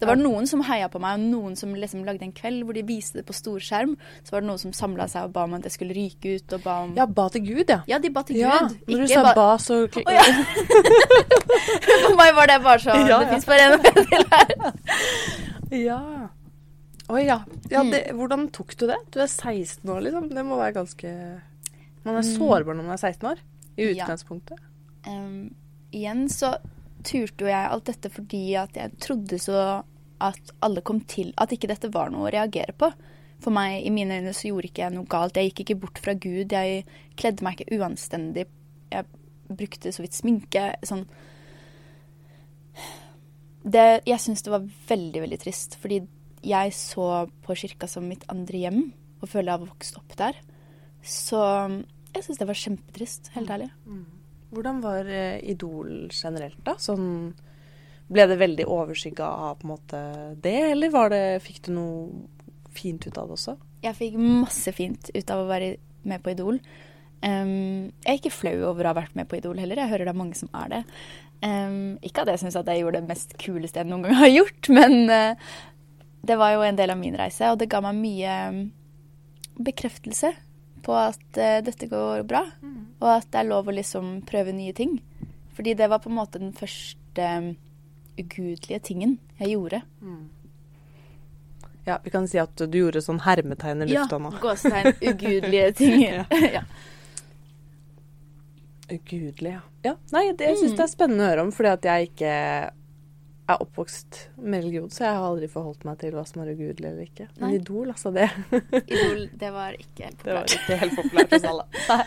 Det 0.00 0.06
var 0.08 0.16
noen 0.16 0.46
som 0.48 0.62
heia 0.64 0.86
på 0.88 1.00
meg, 1.02 1.18
og 1.20 1.26
noen 1.34 1.56
som 1.56 1.74
liksom 1.76 2.04
lagde 2.06 2.24
en 2.24 2.32
kveld 2.32 2.62
hvor 2.64 2.72
de 2.72 2.82
viste 2.88 3.18
det 3.20 3.26
på 3.28 3.34
storskjerm. 3.36 3.92
Så 4.24 4.32
var 4.32 4.40
det 4.40 4.48
noen 4.48 4.58
som 4.62 4.72
samla 4.72 5.04
seg 5.12 5.26
og 5.28 5.34
ba 5.34 5.44
om 5.44 5.54
at 5.58 5.64
jeg 5.68 5.72
skulle 5.76 5.92
ryke 5.96 6.36
ut, 6.38 6.52
og 6.56 6.62
ba 6.64 6.78
om 6.86 6.94
Ja, 6.96 7.04
ba 7.06 7.26
til 7.34 7.44
Gud, 7.44 7.68
ja. 7.68 7.82
Ja, 7.88 7.98
de 8.00 8.08
ba 8.10 8.22
til 8.24 8.36
Ja, 8.40 8.54
Gud. 8.62 8.78
når 8.88 8.96
du 8.96 9.04
Ikke 9.04 9.20
sa 9.20 9.22
ba 9.22 9.34
ba, 9.36 9.48
så 9.60 9.82
Å, 9.84 10.16
ja. 10.16 10.24
For 12.06 12.16
meg 12.20 12.34
var 12.40 12.46
det 12.52 12.58
bare 12.64 12.80
sånn 12.84 13.06
Ja, 13.08 13.18
Det 13.20 13.28
ja. 13.28 13.32
fins 13.34 13.48
bare 13.52 13.68
én 13.68 13.76
vei 13.84 13.92
til 14.00 14.24
her. 14.32 14.48
Ja. 15.82 16.00
Oi, 17.12 17.24
ja. 17.26 17.40
ja 17.68 17.82
Mm. 17.82 17.90
det, 17.92 18.02
hvordan 18.16 18.48
tok 18.52 18.76
du 18.80 18.86
det? 18.88 18.96
Du 19.12 19.20
er 19.20 19.26
16 19.28 19.88
år, 19.90 20.00
liksom. 20.08 20.28
Det 20.32 20.44
må 20.46 20.56
være 20.56 20.72
ganske 20.80 21.12
Man 22.04 22.16
er 22.16 22.22
Mm. 22.22 22.36
sårbar 22.38 22.74
når 22.76 22.82
man 22.84 22.92
er 22.92 22.96
16 22.98 23.30
år. 23.30 23.38
I 23.78 23.82
Ja. 23.94 24.04
utgangspunktet. 24.06 24.58
Igjen 25.92 26.28
så 26.28 26.56
turte 27.02 27.40
jo 27.40 27.46
jeg 27.46 27.70
alt 27.70 27.84
dette 27.84 28.10
fordi 28.10 28.54
at 28.56 28.72
jeg 28.74 28.98
trodde 28.98 29.38
så 29.40 29.84
at 30.20 30.50
alle 30.62 30.80
kom 30.80 31.00
til 31.00 31.32
At 31.36 31.50
ikke 31.50 31.66
dette 31.68 31.90
var 31.92 32.10
noe 32.10 32.30
å 32.30 32.32
reagere 32.32 32.72
på. 32.78 32.92
For 33.40 33.50
meg, 33.50 33.84
i 33.84 33.90
mine 33.90 34.20
øyne, 34.20 34.30
så 34.32 34.48
gjorde 34.48 34.70
ikke 34.70 34.82
jeg 34.84 34.92
noe 34.92 35.04
galt. 35.04 35.34
Jeg 35.34 35.52
gikk 35.52 35.64
ikke 35.66 35.80
bort 35.80 35.98
fra 35.98 36.14
Gud. 36.14 36.48
Jeg 36.52 36.84
kledde 37.16 37.42
meg 37.42 37.56
ikke 37.58 37.78
uanstendig. 37.80 38.46
Jeg 38.92 39.04
brukte 39.50 39.90
så 39.92 40.00
vidt 40.02 40.12
sminke. 40.14 40.76
Sånn 40.84 41.06
det, 43.64 44.02
Jeg 44.06 44.18
syns 44.18 44.42
det 44.42 44.50
var 44.52 44.64
veldig, 44.88 45.20
veldig 45.24 45.38
trist. 45.42 45.76
Fordi 45.80 46.00
jeg 46.42 46.72
så 46.72 47.28
på 47.42 47.54
kirka 47.58 47.88
som 47.88 48.08
mitt 48.08 48.24
andre 48.28 48.58
hjem, 48.64 48.92
og 49.22 49.28
føler 49.28 49.52
jeg 49.52 49.58
har 49.58 49.66
vokst 49.66 49.96
opp 50.00 50.16
der. 50.18 50.34
Så 51.02 51.38
jeg 52.12 52.26
syns 52.26 52.40
det 52.40 52.48
var 52.48 52.58
kjempetrist, 52.58 53.32
helt 53.36 53.50
ærlig. 53.50 53.70
Hvordan 54.52 54.82
var 54.84 55.08
eh, 55.08 55.40
Idol 55.48 56.10
generelt, 56.12 56.60
da? 56.66 56.76
Sånn 56.80 57.32
Ble 58.12 58.26
det 58.28 58.36
veldig 58.36 58.66
overskygga 58.68 59.24
av 59.24 59.60
på 59.60 59.64
en 59.64 59.70
måte 59.70 59.98
det, 60.44 60.58
eller 60.74 60.90
var 60.92 61.12
det, 61.14 61.40
fikk 61.40 61.62
du 61.64 61.70
noe 61.72 62.72
fint 62.74 63.06
ut 63.06 63.16
av 63.16 63.30
det 63.30 63.36
også? 63.38 63.54
Jeg 63.86 63.96
fikk 63.96 64.18
masse 64.20 64.74
fint 64.76 65.08
ut 65.14 65.32
av 65.32 65.40
å 65.40 65.46
være 65.48 65.70
med 66.04 66.20
på 66.20 66.34
Idol. 66.34 66.58
Um, 67.22 67.88
jeg 68.02 68.10
er 68.10 68.18
ikke 68.18 68.34
flau 68.34 68.54
over 68.68 68.84
å 68.84 68.90
ha 68.90 68.98
vært 68.98 69.16
med 69.16 69.30
på 69.30 69.38
Idol 69.38 69.62
heller. 69.62 69.80
Jeg 69.80 69.92
hører 69.94 70.10
det 70.10 70.12
er 70.12 70.18
mange 70.18 70.36
som 70.36 70.52
er 70.60 70.74
det. 70.74 70.82
Um, 71.40 71.96
ikke 72.04 72.26
at 72.26 72.34
jeg 72.34 72.42
syns 72.42 72.58
at 72.60 72.68
jeg 72.68 72.82
gjorde 72.82 73.00
det 73.00 73.12
mest 73.14 73.32
kuleste 73.40 73.80
jeg 73.80 73.88
noen 73.88 74.04
gang 74.04 74.20
har 74.20 74.34
gjort, 74.34 74.72
men 74.76 74.98
uh, 75.08 75.56
det 76.26 76.36
var 76.42 76.52
jo 76.58 76.66
en 76.66 76.82
del 76.82 76.92
av 76.92 77.00
min 77.00 77.16
reise, 77.16 77.48
og 77.48 77.62
det 77.62 77.70
ga 77.72 77.80
meg 77.86 77.96
mye 78.02 78.36
bekreftelse 79.62 80.34
på 80.82 80.94
at 80.98 81.38
uh, 81.38 81.58
dette 81.64 81.88
går 81.90 82.24
bra, 82.28 82.44
og 83.02 83.08
at 83.08 83.28
det 83.32 83.42
er 83.42 83.50
lov 83.50 83.70
å 83.70 83.76
liksom 83.76 84.20
prøve 84.28 84.54
nye 84.56 84.74
ting. 84.76 84.98
Fordi 85.56 85.76
det 85.78 85.88
var 85.92 86.02
på 86.02 86.10
en 86.10 86.16
måte 86.16 86.40
den 86.40 86.54
første 86.56 87.22
em, 87.22 87.50
ugudelige 88.16 88.80
tingen 88.88 89.18
jeg 89.38 89.54
gjorde. 89.54 89.82
Ja, 91.84 91.98
vi 92.04 92.12
kan 92.14 92.28
si 92.30 92.38
at 92.38 92.54
du 92.56 92.78
gjorde 92.78 93.02
sånn 93.02 93.20
hermetegn 93.24 93.82
i 93.82 93.88
lufta 93.90 94.18
nå. 94.22 94.30
Ja, 94.36 94.42
gåsetegn, 94.42 94.98
ugudelige 95.10 95.72
ting. 95.80 96.04
ja. 96.56 96.62
Ugudelig, 98.92 99.56
ja. 99.56 99.62
ja. 99.82 99.96
Nei, 100.12 100.28
det, 100.36 100.52
jeg 100.52 100.60
syns 100.60 100.76
det 100.76 100.84
er 100.84 100.92
spennende 100.92 101.24
å 101.24 101.32
høre 101.32 101.46
om, 101.46 101.52
fordi 101.54 101.72
at 101.72 101.86
jeg 101.88 102.12
ikke 102.12 102.34
er 103.54 103.64
oppvokst 103.64 104.18
med 104.40 104.64
religion, 104.64 104.88
så 104.92 105.04
jeg 105.06 105.18
har 105.18 105.26
aldri 105.26 105.50
forholdt 105.52 105.84
meg 105.88 106.00
til 106.00 106.16
hva 106.16 106.24
som 106.28 106.42
er 106.42 106.52
ugudelig 106.54 106.88
eller 106.88 107.04
ikke. 107.06 107.28
Men 107.36 107.46
Nei. 107.48 107.52
Idol, 107.60 107.92
altså, 107.94 108.12
det 108.14 108.28
Idol, 108.82 109.22
det 109.40 109.52
var 109.54 109.78
ikke 109.78 110.08
helt 110.08 110.18
populært. 110.22 110.24
Det 110.24 110.34
var 110.34 110.56
ikke 110.58 110.80
helt 110.82 110.98
populært 111.00 111.36
hos 111.36 111.48
alle. 111.52 111.68
Nei. 111.92 112.02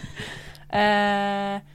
Eh, 0.75 1.71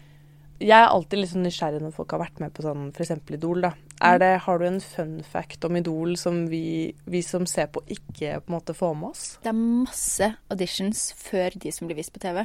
jeg 0.61 0.77
er 0.77 0.91
alltid 0.93 1.23
litt 1.23 1.31
sånn 1.31 1.47
nysgjerrig 1.47 1.81
når 1.81 1.93
folk 1.97 2.11
har 2.13 2.21
vært 2.21 2.41
med 2.43 2.53
på 2.53 2.65
sånn 2.67 2.91
f.eks. 2.93 3.15
Idol. 3.33 3.63
da. 3.65 3.73
Er 4.05 4.19
det, 4.21 4.31
har 4.45 4.61
du 4.61 4.67
en 4.69 4.81
fun 4.85 5.15
fact 5.25 5.65
om 5.65 5.77
Idol 5.81 6.17
som 6.21 6.43
vi, 6.53 6.93
vi 7.09 7.23
som 7.25 7.47
ser 7.49 7.71
på, 7.73 7.83
ikke 7.89 8.41
på 8.43 8.51
en 8.53 8.57
måte 8.59 8.77
får 8.77 8.97
med 8.97 9.15
oss? 9.15 9.25
Det 9.41 9.53
er 9.53 9.57
masse 9.61 10.33
auditions 10.53 11.07
før 11.17 11.57
de 11.65 11.73
som 11.73 11.89
blir 11.89 12.01
vist 12.01 12.13
på 12.13 12.21
TV. 12.23 12.43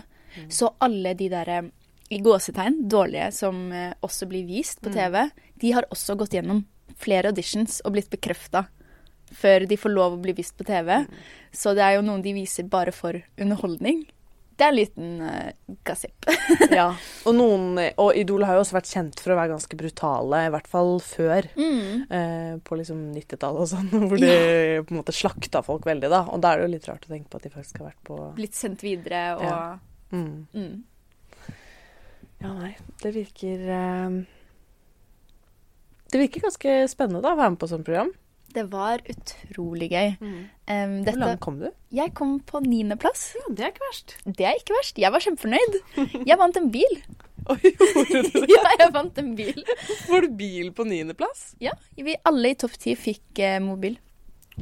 Så 0.52 0.72
alle 0.84 1.14
de 1.16 1.28
der 1.32 1.52
eh, 1.52 1.68
i 2.16 2.22
gåsetegn 2.24 2.86
dårlige 2.92 3.32
som 3.36 3.60
eh, 3.74 3.92
også 4.06 4.28
blir 4.32 4.48
vist 4.48 4.82
på 4.84 4.94
TV, 4.94 5.26
de 5.62 5.76
har 5.76 5.88
også 5.92 6.16
gått 6.20 6.36
gjennom 6.38 6.64
flere 7.00 7.32
auditions 7.32 7.82
og 7.86 7.96
blitt 7.96 8.12
bekrefta 8.14 8.66
før 9.36 9.66
de 9.68 9.78
får 9.80 9.94
lov 9.94 10.16
å 10.16 10.22
bli 10.22 10.36
vist 10.38 10.56
på 10.58 10.68
TV. 10.68 10.92
Så 11.56 11.74
det 11.76 11.84
er 11.86 11.98
jo 11.98 12.06
noen 12.06 12.24
de 12.24 12.36
viser 12.36 12.68
bare 12.72 12.94
for 12.96 13.18
underholdning. 13.42 14.06
Det 14.56 14.64
er 14.64 14.72
en 14.72 14.78
liten 14.78 15.08
uh, 15.20 15.76
gossip. 15.84 16.28
ja. 16.72 16.88
Og, 17.28 17.34
noen, 17.36 17.80
og 18.00 18.16
Idol 18.16 18.46
har 18.48 18.56
jo 18.56 18.64
også 18.64 18.78
vært 18.78 18.92
kjent 18.94 19.20
for 19.20 19.34
å 19.34 19.40
være 19.42 19.52
ganske 19.52 19.80
brutale, 19.80 20.46
i 20.48 20.54
hvert 20.54 20.70
fall 20.72 20.94
før. 21.04 21.50
Mm. 21.60 22.06
Eh, 22.08 22.54
på 22.64 22.78
liksom 22.80 23.02
90-tallet 23.18 23.66
og 23.66 23.72
sånn, 23.74 23.92
hvor 24.08 24.22
de 24.22 24.32
på 24.86 24.96
en 24.96 25.02
måte 25.02 25.16
slakta 25.16 25.60
folk 25.66 25.88
veldig, 25.90 26.12
da. 26.14 26.24
Og 26.32 26.40
da 26.44 26.54
er 26.54 26.62
det 26.62 26.70
jo 26.70 26.74
litt 26.78 26.88
rart 26.88 27.04
å 27.04 27.12
tenke 27.12 27.28
på 27.32 27.42
at 27.42 27.50
de 27.50 27.52
faktisk 27.58 27.82
har 27.82 27.90
vært 27.90 28.04
på 28.08 28.22
Blitt 28.38 28.56
sendt 28.56 28.86
videre 28.86 29.26
og 29.36 29.48
Ja. 29.50 29.60
mm. 30.16 30.34
mm. 30.56 30.76
Ja, 32.46 32.52
nei, 32.52 32.74
det 33.02 33.12
virker 33.16 33.62
eh, 33.76 34.18
Det 36.12 36.22
virker 36.22 36.46
ganske 36.46 36.78
spennende 36.92 37.24
da, 37.26 37.34
å 37.34 37.40
være 37.40 37.56
med 37.56 37.62
på 37.62 37.70
sånt 37.72 37.88
program. 37.88 38.12
Det 38.56 38.64
var 38.72 39.02
utrolig 39.12 39.90
gøy. 39.92 40.14
Um, 40.22 40.94
Hvor 41.04 41.18
langt 41.20 41.42
kom 41.44 41.58
du? 41.60 41.68
jeg 41.96 42.14
kom 42.16 42.38
på 42.40 42.62
niendeplass. 42.64 43.34
Ja, 43.36 43.50
det 43.52 43.66
er 43.66 43.74
ikke 43.74 43.84
verst. 43.90 44.16
Det 44.24 44.48
er 44.48 44.60
ikke 44.60 44.78
verst. 44.78 45.00
Jeg 45.02 45.12
var 45.12 45.24
kjempefornøyd. 45.26 45.78
Jeg 46.24 46.38
vant 46.40 46.60
en 46.62 46.70
bil. 46.72 46.96
Oi, 47.52 47.60
gjorde 47.62 48.22
du 48.32 48.40
det? 48.40 48.48
ja, 48.56 48.72
jeg 48.80 48.94
vant 48.96 49.20
en 49.22 49.34
bil. 49.38 49.60
Får 50.08 50.26
du 50.26 50.38
bil 50.40 50.72
på 50.76 50.88
niendeplass? 50.88 51.50
Ja, 51.62 51.76
vi 52.00 52.16
alle 52.26 52.54
i 52.54 52.58
topp 52.60 52.78
ti 52.82 52.96
fikk 52.98 53.44
eh, 53.44 53.60
mobil. 53.64 54.00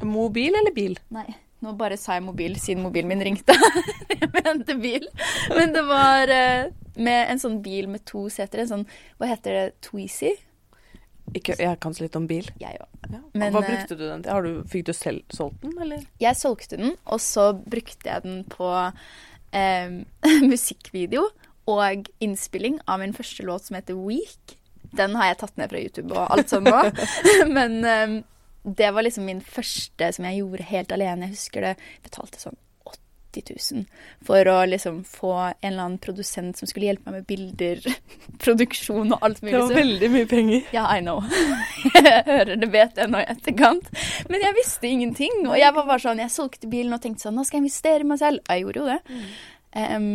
Mobil 0.01 0.57
eller 0.57 0.73
bil? 0.75 0.97
Nei, 1.13 1.27
nå 1.63 1.75
bare 1.79 1.99
sa 2.01 2.17
jeg 2.17 2.25
mobil 2.25 2.57
siden 2.59 2.83
mobilen 2.83 3.13
min 3.13 3.23
ringte. 3.23 3.55
jeg 4.11 4.31
mente 4.35 4.75
bil. 4.81 5.05
Men 5.53 5.75
det 5.75 5.85
var 5.87 6.33
eh, 6.33 6.73
med 6.97 7.29
en 7.31 7.41
sånn 7.41 7.61
bil 7.63 7.87
med 7.93 8.03
to 8.09 8.25
seter. 8.33 8.65
En 8.65 8.71
sånn, 8.73 8.89
hva 9.21 9.31
heter 9.31 9.59
det, 9.59 9.67
Tweezy? 9.85 10.33
Ikke, 11.33 11.55
jeg 11.59 11.79
kan 11.81 11.95
så 11.95 12.05
litt 12.05 12.17
om 12.19 12.25
bil. 12.29 12.47
Jeg 12.61 12.79
òg. 12.81 12.89
Ja. 13.09 13.19
Men, 13.33 13.53
Hva 13.53 13.61
eh, 13.63 13.69
brukte 13.69 13.97
du 13.97 14.03
den 14.05 14.23
til? 14.25 14.33
Har 14.33 14.45
du, 14.45 14.63
fikk 14.69 14.87
du 14.89 14.93
selv 14.97 15.23
solgt 15.33 15.61
den, 15.63 15.75
eller? 15.81 16.03
Jeg 16.21 16.39
solgte 16.39 16.79
den, 16.79 16.95
og 17.05 17.21
så 17.23 17.49
brukte 17.57 18.09
jeg 18.09 18.25
den 18.25 18.43
på 18.51 18.69
eh, 19.53 19.95
musikkvideo 20.53 21.27
og 21.73 22.09
innspilling 22.23 22.81
av 22.91 22.99
min 23.03 23.15
første 23.15 23.45
låt 23.47 23.69
som 23.69 23.79
heter 23.79 23.97
Week. 23.97 24.57
Den 24.93 25.15
har 25.17 25.31
jeg 25.31 25.39
tatt 25.41 25.57
ned 25.57 25.71
fra 25.71 25.81
YouTube 25.81 26.13
og 26.13 26.35
alt 26.35 26.51
sånt 26.51 26.69
nå. 26.69 26.81
Men 27.57 27.79
eh, 27.87 28.17
det 28.63 28.91
var 28.95 29.05
liksom 29.05 29.25
min 29.27 29.41
første 29.43 30.11
som 30.15 30.27
jeg 30.29 30.41
gjorde 30.41 30.69
helt 30.69 30.93
alene. 30.95 31.27
Jeg 31.27 31.37
husker 31.37 31.67
det. 31.67 31.73
Jeg 31.97 32.05
betalte 32.11 32.41
sånn 32.41 32.59
80 33.33 33.55
000 33.73 33.85
for 34.25 34.47
å 34.51 34.55
liksom 34.69 34.99
få 35.07 35.31
en 35.39 35.55
eller 35.61 35.83
annen 35.87 35.97
produsent 36.03 36.59
som 36.59 36.69
skulle 36.69 36.91
hjelpe 36.91 37.09
meg 37.09 37.21
med 37.21 37.27
bilder, 37.29 37.81
produksjon 38.45 39.15
og 39.15 39.25
alt 39.25 39.41
mulig. 39.41 39.55
Det 39.55 39.61
var 39.63 39.75
veldig 39.79 40.09
mye 40.13 40.29
penger. 40.29 40.67
ja, 40.75 40.85
I 40.93 41.01
know. 41.01 41.23
Jeg 41.97 42.23
hører 42.27 42.55
det 42.61 42.69
vet 42.73 42.97
jeg 42.99 43.11
nå 43.11 43.19
i 43.19 43.27
etterkant. 43.33 43.89
Men 44.31 44.41
jeg 44.43 44.55
visste 44.57 44.87
ingenting. 44.87 45.33
Og 45.49 45.57
jeg 45.59 45.73
var 45.75 45.85
bare 45.87 46.01
sånn, 46.03 46.21
jeg 46.21 46.31
solgte 46.33 46.69
bilen 46.71 46.95
og 46.95 47.01
tenkte 47.03 47.25
sånn, 47.27 47.35
nå 47.37 47.43
skal 47.47 47.59
jeg 47.59 47.65
investere 47.65 48.05
i 48.05 48.07
meg 48.07 48.19
selv. 48.21 48.41
Jeg 48.49 48.63
gjorde 48.63 48.81
jo 48.81 48.87
det. 48.87 49.19
Em, 49.83 50.07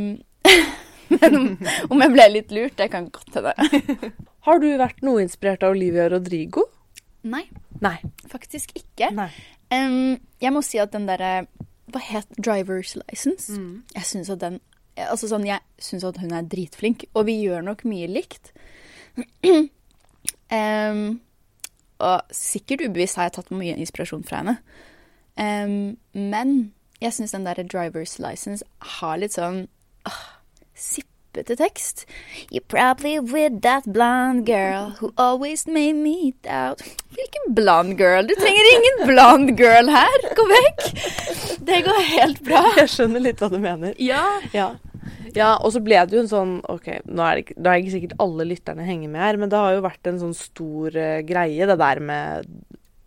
men 1.19 1.39
om, 1.39 1.47
om 1.93 2.03
jeg 2.05 2.15
ble 2.15 2.27
litt 2.33 2.55
lurt, 2.55 2.77
det 2.81 2.89
kan 2.95 3.09
godt 3.13 3.39
hende. 3.39 4.11
Har 4.49 4.63
du 4.63 4.69
vært 4.81 5.05
noe 5.07 5.23
inspirert 5.25 5.65
av 5.67 5.77
Olivia 5.77 6.09
Rodrigo? 6.13 6.67
Nei, 7.29 7.45
Nei. 7.85 7.97
faktisk 8.31 8.73
ikke. 8.79 9.11
Nei. 9.17 9.29
Um, 9.75 10.15
jeg 10.41 10.55
må 10.55 10.63
si 10.65 10.79
at 10.81 10.95
den 10.95 11.05
derre 11.09 11.43
Hva 11.93 12.03
het 12.05 12.29
Driver's 12.37 12.97
License? 12.99 13.53
Mm. 13.55 13.85
Jeg 13.95 14.11
syns 14.13 14.33
at 14.35 14.43
den 14.45 14.61
Altså 14.99 15.29
sånn, 15.31 15.45
jeg 15.47 15.63
syns 15.79 16.03
at 16.03 16.17
hun 16.19 16.33
er 16.35 16.47
dritflink, 16.51 17.05
og 17.15 17.29
vi 17.29 17.37
gjør 17.39 17.61
nok 17.63 17.85
mye 17.87 18.09
likt. 18.11 18.49
um, 19.47 21.03
og 22.03 22.35
sikkert 22.35 22.83
ubevisst 22.83 23.15
har 23.15 23.29
jeg 23.29 23.37
tatt 23.37 23.53
mye 23.55 23.77
inspirasjon 23.79 24.27
fra 24.27 24.41
henne. 24.43 24.57
Um, 25.39 25.95
men 26.19 26.73
jeg 26.99 27.15
syns 27.15 27.37
den 27.37 27.47
der 27.47 27.63
Driver's 27.63 28.17
License 28.19 28.67
har 28.99 29.21
litt 29.23 29.37
sånn 29.39 29.69
ah, 30.11 30.25
sippete 31.29 31.57
tekst. 31.57 32.07
You're 32.51 32.65
probably 32.67 33.19
with 33.19 33.61
that 33.63 33.85
blonde 33.93 34.47
girl 34.47 34.97
who 35.01 35.13
always 35.17 35.67
made 35.67 35.95
me 35.95 36.35
doubt 36.43 36.81
Hvilken 37.13 37.55
blonde 37.55 37.97
girl? 37.97 38.27
Du 38.27 38.35
trenger 38.35 38.65
ingen 38.75 39.07
blonde 39.07 39.53
girl 39.57 39.89
her! 39.89 40.35
Gå 40.35 40.45
vekk! 40.49 40.85
Det 41.61 41.83
går 41.85 42.03
helt 42.17 42.45
bra. 42.45 42.63
Jeg 42.77 42.93
skjønner 42.93 43.21
litt 43.21 43.41
hva 43.41 43.51
du 43.53 43.59
mener. 43.59 43.95
Ja. 43.99 44.41
Ja. 44.53 44.77
ja, 45.35 45.57
og 45.57 45.73
så 45.75 45.83
ble 45.85 46.01
det 46.07 46.17
jo 46.17 46.23
en 46.25 46.31
sånn 46.31 46.55
Ok, 46.71 46.89
nå 47.05 47.25
er 47.25 47.41
det 47.41 47.57
da 47.57 47.75
er 47.75 47.83
ikke 47.83 47.97
sikkert 47.97 48.17
alle 48.23 48.47
lytterne 48.49 48.87
henger 48.87 49.13
med 49.13 49.25
her, 49.25 49.41
men 49.41 49.53
det 49.53 49.61
har 49.61 49.77
jo 49.77 49.85
vært 49.85 50.11
en 50.11 50.21
sånn 50.23 50.37
stor 50.37 50.97
uh, 50.97 51.21
greie, 51.29 51.69
det 51.69 51.79
der 51.81 52.03
med 52.05 52.49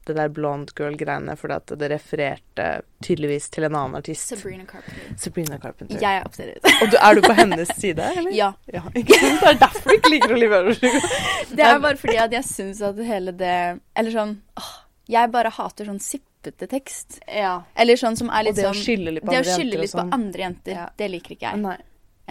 det 0.07 0.15
der 0.17 0.29
blonde 0.33 0.73
girl-greiene, 0.75 1.35
fordi 1.37 1.53
at 1.53 1.71
det 1.77 1.89
refererte 1.91 2.65
tydeligvis 3.05 3.49
til 3.53 3.67
en 3.67 3.75
annen 3.75 3.95
artist. 3.99 4.31
Sabrina 4.33 4.65
Carpenter. 4.65 5.11
Sabrina 5.21 5.57
Carpenter. 5.61 5.99
Jeg 6.01 6.17
er 6.17 6.25
absolutt 6.25 6.65
Og 6.81 6.89
du, 6.89 6.97
er 6.97 7.15
du 7.15 7.21
på 7.21 7.33
hennes 7.37 7.69
side, 7.77 8.07
eller? 8.17 8.31
Ja. 8.41 8.53
ja. 8.73 8.81
Ikke 8.97 9.19
sant? 9.19 9.39
Det 9.43 9.51
er 9.51 9.59
derfor 9.61 9.89
du 9.89 9.95
ikke 9.99 10.13
liker 10.15 10.33
Olivia 10.37 10.61
Rodrigo. 10.65 11.01
Det 11.57 11.67
er 11.67 11.79
bare 11.83 11.97
fordi 12.01 12.17
at 12.23 12.33
jeg 12.33 12.47
syns 12.49 12.81
at 12.81 12.97
hele 13.05 13.31
det 13.37 13.53
Eller 13.95 14.11
sånn 14.15 14.33
åh, 14.57 14.71
Jeg 15.11 15.31
bare 15.33 15.51
hater 15.53 15.85
sånn 15.91 15.99
sippete 16.01 16.67
tekst. 16.71 17.19
Ja. 17.27 17.59
Eller 17.75 17.99
sånn 18.01 18.17
som 18.17 18.29
er 18.33 18.41
Og 18.41 18.49
litt 18.49 18.57
det 18.57 18.65
å 18.65 18.71
sånn 18.73 18.81
skylde 18.85 19.13
litt 19.17 19.25
på 19.27 19.31
Det 19.35 19.37
å 19.37 19.43
andre 19.43 19.53
skylde 19.57 19.69
jenter 19.69 19.77
og 19.77 19.85
litt 19.85 19.93
på 19.93 19.99
sånn. 20.01 20.13
andre 20.17 20.41
jenter, 20.47 20.71
Ja. 20.79 20.87
det 20.97 21.11
liker 21.13 21.35
ikke 21.37 21.51
jeg. 21.51 21.61
Nei. 21.67 21.77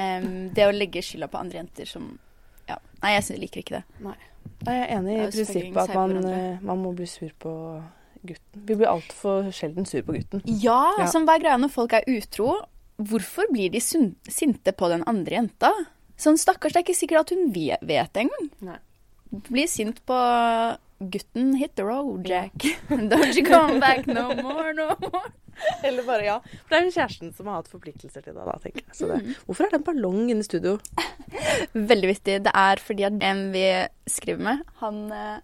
Em, 0.01 0.29
det 0.57 0.67
å 0.67 0.73
legge 0.75 1.03
skylda 1.05 1.29
på 1.31 1.39
andre 1.39 1.63
jenter 1.63 1.87
som 1.87 2.11
Ja. 2.67 2.79
Nei, 3.03 3.15
jeg 3.21 3.39
liker 3.45 3.61
ikke 3.63 3.77
det. 3.79 3.85
Nei, 4.03 4.17
Jeg 4.67 4.77
er 4.83 4.91
enig 4.99 5.15
i 5.17 5.21
er 5.25 5.31
prinsippet 5.31 5.77
at 5.89 5.95
man, 5.95 6.17
eh, 6.29 6.59
man 6.63 6.83
må 6.83 6.95
bli 6.95 7.07
sur 7.07 7.31
på 7.41 7.53
gutten. 8.27 8.65
Vi 8.67 8.75
blir 8.77 8.91
altfor 8.91 9.49
sjelden 9.57 9.87
sur 9.89 10.03
på 10.03 10.13
gutten. 10.19 10.43
Ja, 10.45 10.93
Ja. 10.99 11.07
som 11.07 11.25
hva 11.27 11.37
er 11.39 11.41
greia 11.47 11.57
når 11.59 11.71
folk 11.73 11.93
er 11.97 12.05
utro? 12.07 12.59
Hvorfor 13.01 13.49
blir 13.51 13.71
de 13.73 13.81
sun- 13.81 14.17
sinte 14.29 14.73
på 14.77 14.89
den 14.93 15.03
andre 15.07 15.39
jenta? 15.39 15.71
Sånn 16.19 16.37
stakkars, 16.37 16.73
det 16.75 16.77
er 16.77 16.85
ikke 16.85 16.99
sikkert 17.01 17.21
at 17.21 17.31
hun 17.31 17.51
vet, 17.53 17.81
vet 17.81 18.13
det 18.13 18.27
engang. 18.29 18.79
Blir 19.49 19.67
sint 19.67 20.05
på 20.05 20.19
gutten. 21.01 21.55
Hit 21.57 21.77
the 21.77 21.85
road, 21.85 22.27
Jack. 22.29 22.53
Don't 22.91 23.35
you 23.35 23.43
come 23.45 23.81
back 23.81 24.07
no 24.07 24.35
more, 24.35 24.75
no 24.75 24.95
more. 25.01 25.31
Eller 25.87 26.07
bare 26.07 26.25
ja. 26.27 26.39
For 26.45 26.73
det 26.73 26.79
er 26.81 26.87
jo 26.89 26.95
kjæresten 26.97 27.35
som 27.37 27.51
har 27.51 27.61
hatt 27.61 27.71
forpliktelser 27.73 28.25
til 28.25 28.35
det, 28.37 28.47
da, 28.47 28.57
tenker 28.63 28.85
jeg. 28.85 28.95
Så 28.97 29.11
det, 29.11 29.21
Mm. 29.21 29.35
Hvorfor 29.47 29.67
er 29.67 29.71
det 29.73 29.79
en 29.81 29.87
ballong 29.91 30.31
inne 30.31 30.45
i 30.45 30.47
studio? 30.47 30.79
Veldig 31.93 32.09
viktig. 32.15 32.39
Det 32.47 32.53
er 32.57 32.81
fordi 32.83 33.05
at 33.09 33.17
en 33.27 33.47
vi 33.53 33.65
skriver 34.09 34.43
med, 34.47 34.63
han 34.81 35.01
eh, 35.13 35.41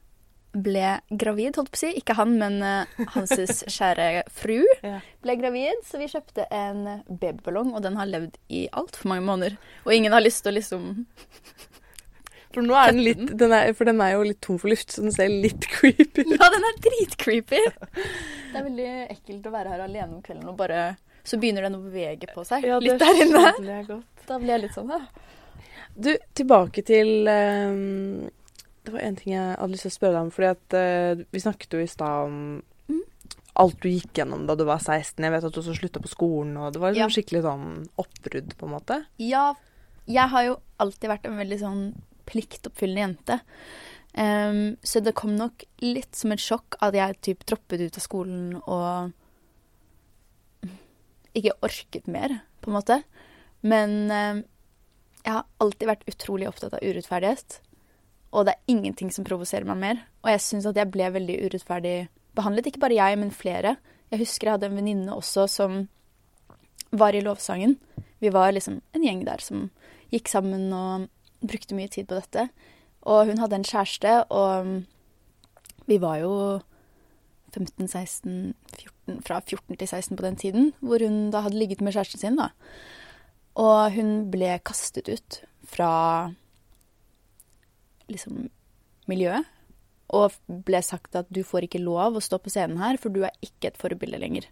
ble 0.56 0.92
gravid, 1.10 1.58
holdt 1.58 1.72
på 1.74 1.76
å 1.76 1.82
si. 1.82 1.90
Ikke 2.00 2.16
han, 2.16 2.36
men 2.40 2.56
eh, 2.64 3.04
hans 3.12 3.34
kjære 3.76 4.24
fru 4.32 4.62
ble 4.82 5.36
gravid. 5.40 5.82
Så 5.84 6.00
vi 6.00 6.08
kjøpte 6.08 6.46
en 6.54 7.02
babyballong, 7.08 7.74
og 7.76 7.84
den 7.84 7.98
har 8.00 8.08
levd 8.08 8.38
i 8.48 8.64
altfor 8.72 9.12
mange 9.12 9.26
måneder. 9.28 9.58
Og 9.84 9.92
ingen 9.96 10.16
har 10.16 10.24
lyst 10.24 10.44
til 10.46 10.54
å 10.54 10.58
liksom 10.58 10.88
For 12.56 12.64
nå 12.64 12.76
er 12.80 12.94
den 12.94 13.02
litt 13.04 13.24
den 13.36 13.52
er, 13.52 13.70
For 13.76 13.84
den 13.88 14.00
er 14.00 14.14
jo 14.14 14.22
litt 14.24 14.38
tom 14.44 14.56
for 14.62 14.72
luft, 14.72 14.94
så 14.96 15.02
den 15.04 15.12
ser 15.12 15.28
litt 15.28 15.66
creepy 15.68 16.22
ut. 16.24 16.32
Ja, 16.38 16.46
den 16.54 16.64
er 16.70 16.78
dritcreepy! 16.86 17.58
Det 18.52 18.62
er 18.62 18.64
veldig 18.64 18.88
ekkelt 19.12 19.46
å 19.50 19.52
være 19.52 19.74
her 19.74 19.82
alene 19.84 20.14
om 20.16 20.22
kvelden 20.24 20.48
og 20.48 20.56
bare 20.56 20.96
Så 21.26 21.36
begynner 21.42 21.66
den 21.66 21.76
å 21.76 21.82
bevege 21.84 22.30
på 22.32 22.44
seg 22.48 22.64
Ja, 22.64 22.78
litt 22.80 22.96
der 23.02 23.20
inne. 23.26 23.82
godt. 23.90 24.24
Da 24.26 24.38
blir 24.40 24.54
jeg 24.56 24.62
litt 24.64 24.76
sånn, 24.78 24.88
ja. 24.94 25.02
Du, 25.96 26.10
tilbake 26.36 26.82
til 26.88 27.28
um, 27.28 28.30
Det 28.86 28.94
var 28.94 29.04
en 29.04 29.16
ting 29.20 29.34
jeg 29.34 29.52
hadde 29.58 29.72
lyst 29.74 29.84
til 29.86 29.92
å 29.92 29.96
spørre 29.98 30.16
deg 30.16 30.24
om. 30.26 30.32
Fordi 30.34 30.48
at 30.54 30.76
uh, 30.80 31.22
vi 31.36 31.42
snakket 31.44 31.76
jo 31.76 31.84
i 31.84 31.90
stad 31.92 32.30
om 32.30 32.40
Mm. 32.86 33.00
alt 33.58 33.80
du 33.82 33.88
gikk 33.90 34.12
gjennom 34.20 34.44
da 34.46 34.54
du 34.54 34.62
var 34.68 34.78
16. 34.78 35.18
Jeg 35.26 35.32
vet 35.34 35.44
at 35.48 35.52
du 35.52 35.58
også 35.58 35.72
slutta 35.74 35.98
på 36.04 36.10
skolen, 36.12 36.52
og 36.60 36.68
det 36.72 36.78
var 36.78 36.92
liksom 36.94 37.08
Ja. 37.10 37.14
skikkelig 37.16 37.40
sånn 37.42 37.64
oppbrudd, 37.98 38.52
på 38.60 38.68
en 38.68 38.74
måte. 38.76 38.98
Ja, 39.18 39.48
jeg 40.06 40.28
har 40.30 40.44
jo 40.46 40.52
alltid 40.78 41.10
vært 41.10 41.26
en 41.26 41.34
veldig 41.40 41.58
sånn 41.58 41.80
pliktoppfyllende 42.28 43.04
jente. 43.04 43.38
Um, 44.16 44.76
så 44.82 45.02
det 45.04 45.16
kom 45.18 45.34
nok 45.36 45.66
litt 45.84 46.16
som 46.16 46.32
et 46.32 46.40
sjokk 46.40 46.78
at 46.84 46.96
jeg 46.96 47.20
typ 47.24 47.44
droppet 47.48 47.82
ut 47.84 47.98
av 48.00 48.04
skolen 48.04 48.44
og 48.64 49.12
ikke 51.36 51.52
orket 51.66 52.06
mer, 52.08 52.38
på 52.64 52.70
en 52.70 52.78
måte. 52.78 53.00
Men 53.66 53.96
um, 54.08 54.42
jeg 55.26 55.34
har 55.34 55.44
alltid 55.60 55.90
vært 55.90 56.06
utrolig 56.08 56.48
opptatt 56.48 56.78
av 56.78 56.84
urettferdighet. 56.84 57.58
Og 58.36 58.46
det 58.46 58.54
er 58.54 58.72
ingenting 58.72 59.10
som 59.12 59.26
provoserer 59.26 59.68
meg 59.68 59.80
mer. 59.82 60.00
Og 60.24 60.32
jeg 60.32 60.44
syns 60.44 60.68
at 60.70 60.78
jeg 60.78 60.90
ble 60.92 61.10
veldig 61.12 61.36
urettferdig 61.46 61.96
behandlet. 62.36 62.70
Ikke 62.70 62.82
bare 62.86 62.98
jeg, 62.98 63.18
men 63.20 63.34
flere. 63.34 63.76
Jeg 64.12 64.22
husker 64.22 64.48
jeg 64.48 64.58
hadde 64.58 64.70
en 64.70 64.78
venninne 64.78 65.16
også 65.16 65.46
som 65.50 65.84
var 66.96 67.16
i 67.16 67.24
lovsangen. 67.24 67.76
Vi 68.22 68.30
var 68.32 68.54
liksom 68.54 68.80
en 68.96 69.04
gjeng 69.04 69.24
der 69.26 69.42
som 69.42 69.68
gikk 70.14 70.30
sammen 70.30 70.70
og 70.72 71.08
brukte 71.44 71.76
mye 71.76 71.90
tid 71.92 72.08
på 72.08 72.18
dette. 72.18 72.48
Og 73.06 73.30
hun 73.30 73.38
hadde 73.38 73.60
en 73.60 73.66
kjæreste, 73.66 74.12
og 74.34 75.86
vi 75.86 75.98
var 76.02 76.18
jo 76.22 76.32
15, 77.54 77.88
16, 77.88 78.54
14, 79.06 79.20
fra 79.26 79.40
14 79.40 79.76
til 79.76 79.88
16 79.88 80.16
på 80.16 80.26
den 80.26 80.36
tiden, 80.36 80.72
hvor 80.80 81.02
hun 81.02 81.30
da 81.30 81.44
hadde 81.46 81.58
ligget 81.58 81.80
med 81.80 81.94
kjæresten 81.94 82.20
sin, 82.20 82.40
da. 82.40 82.50
Og 83.56 83.94
hun 83.94 84.26
ble 84.30 84.58
kastet 84.66 85.08
ut 85.08 85.40
fra 85.66 86.32
liksom 88.10 88.48
miljøet. 89.08 89.46
Og 90.14 90.34
ble 90.46 90.78
sagt 90.86 91.16
at 91.18 91.30
du 91.34 91.42
får 91.42 91.66
ikke 91.66 91.82
lov 91.82 92.18
å 92.18 92.22
stå 92.22 92.38
på 92.38 92.52
scenen 92.52 92.78
her, 92.78 92.98
for 93.00 93.10
du 93.10 93.24
er 93.26 93.34
ikke 93.42 93.72
et 93.72 93.80
forbilde 93.80 94.20
lenger. 94.22 94.46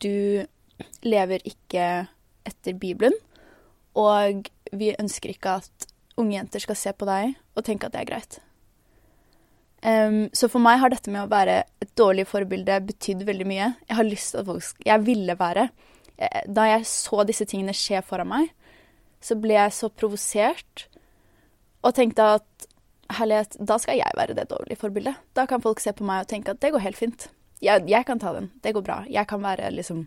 Du 0.00 0.46
lever 1.04 1.44
ikke 1.44 2.06
etter 2.48 2.78
Bibelen, 2.80 3.16
Og 3.98 4.46
vi 4.72 4.92
ønsker 4.94 5.32
ikke 5.32 5.56
at 5.60 5.89
unge 6.20 6.36
jenter 6.36 6.62
skal 6.62 6.78
se 6.78 6.92
på 6.96 7.08
deg 7.08 7.34
og 7.56 7.66
tenke 7.66 7.88
at 7.88 7.96
det 7.96 8.04
er 8.04 8.10
greit. 8.12 8.38
Um, 9.80 10.26
så 10.36 10.50
for 10.52 10.60
meg 10.60 10.80
har 10.82 10.92
dette 10.92 11.08
med 11.12 11.24
å 11.24 11.30
være 11.32 11.62
et 11.80 11.92
dårlig 11.96 12.26
forbilde 12.28 12.76
betydd 12.84 13.24
veldig 13.28 13.46
mye. 13.48 13.70
Jeg 13.88 13.96
har 13.96 14.04
lyst 14.08 14.34
til 14.34 14.42
at 14.42 14.48
folk 14.50 14.84
Jeg 14.84 15.04
ville 15.06 15.36
være. 15.40 15.70
Eh, 16.18 16.42
Da 16.48 16.66
jeg 16.68 16.84
så 16.86 17.24
disse 17.24 17.46
tingene 17.48 17.72
skje 17.72 18.02
foran 18.04 18.28
meg, 18.28 18.50
så 19.24 19.36
ble 19.40 19.56
jeg 19.56 19.72
så 19.72 19.88
provosert 19.88 20.86
og 21.84 21.94
tenkte 21.96 22.26
at 22.36 22.66
herlighet, 23.16 23.56
da 23.58 23.76
skal 23.80 23.98
jeg 23.98 24.16
være 24.16 24.36
det 24.36 24.48
dårlige 24.50 24.78
forbildet. 24.80 25.16
Da 25.34 25.46
kan 25.46 25.62
folk 25.64 25.80
se 25.80 25.92
på 25.96 26.04
meg 26.04 26.24
og 26.24 26.28
tenke 26.30 26.52
at 26.52 26.60
det 26.60 26.72
går 26.74 26.84
helt 26.84 26.98
fint. 26.98 27.28
Jeg, 27.60 27.88
jeg 27.88 28.06
kan 28.06 28.20
ta 28.20 28.32
den. 28.36 28.50
Det 28.62 28.74
går 28.76 28.84
bra. 28.84 29.02
Jeg 29.08 29.26
kan 29.28 29.42
være 29.42 29.70
liksom 29.74 30.06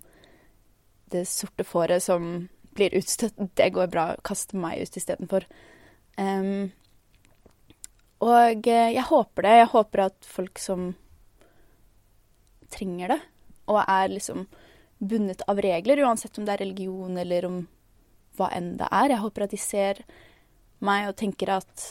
det 1.13 1.27
sorte 1.29 1.65
fåret 1.67 2.01
som 2.01 2.47
blir 2.73 2.93
utstøtt. 2.97 3.37
Det 3.57 3.69
går 3.73 3.89
bra. 3.93 4.05
Kaste 4.25 4.57
meg 4.57 4.81
ut 4.81 4.97
istedenfor. 4.97 5.45
Um, 6.17 6.71
og 8.23 8.67
eh, 8.69 8.93
jeg 8.95 9.05
håper 9.09 9.47
det. 9.47 9.55
Jeg 9.61 9.71
håper 9.73 10.05
at 10.05 10.27
folk 10.29 10.59
som 10.61 10.91
trenger 12.73 13.13
det, 13.13 13.19
og 13.69 13.81
er 13.83 14.13
liksom 14.13 14.45
bundet 15.03 15.43
av 15.51 15.59
regler, 15.61 15.99
uansett 16.05 16.37
om 16.39 16.45
det 16.47 16.55
er 16.55 16.63
religion 16.63 17.17
eller 17.19 17.45
om 17.49 17.57
hva 18.37 18.47
enn 18.55 18.77
det 18.79 18.87
er. 18.89 19.11
Jeg 19.13 19.23
håper 19.25 19.45
at 19.45 19.53
de 19.53 19.59
ser 19.61 20.01
meg 20.83 21.09
og 21.09 21.17
tenker 21.19 21.51
at 21.59 21.85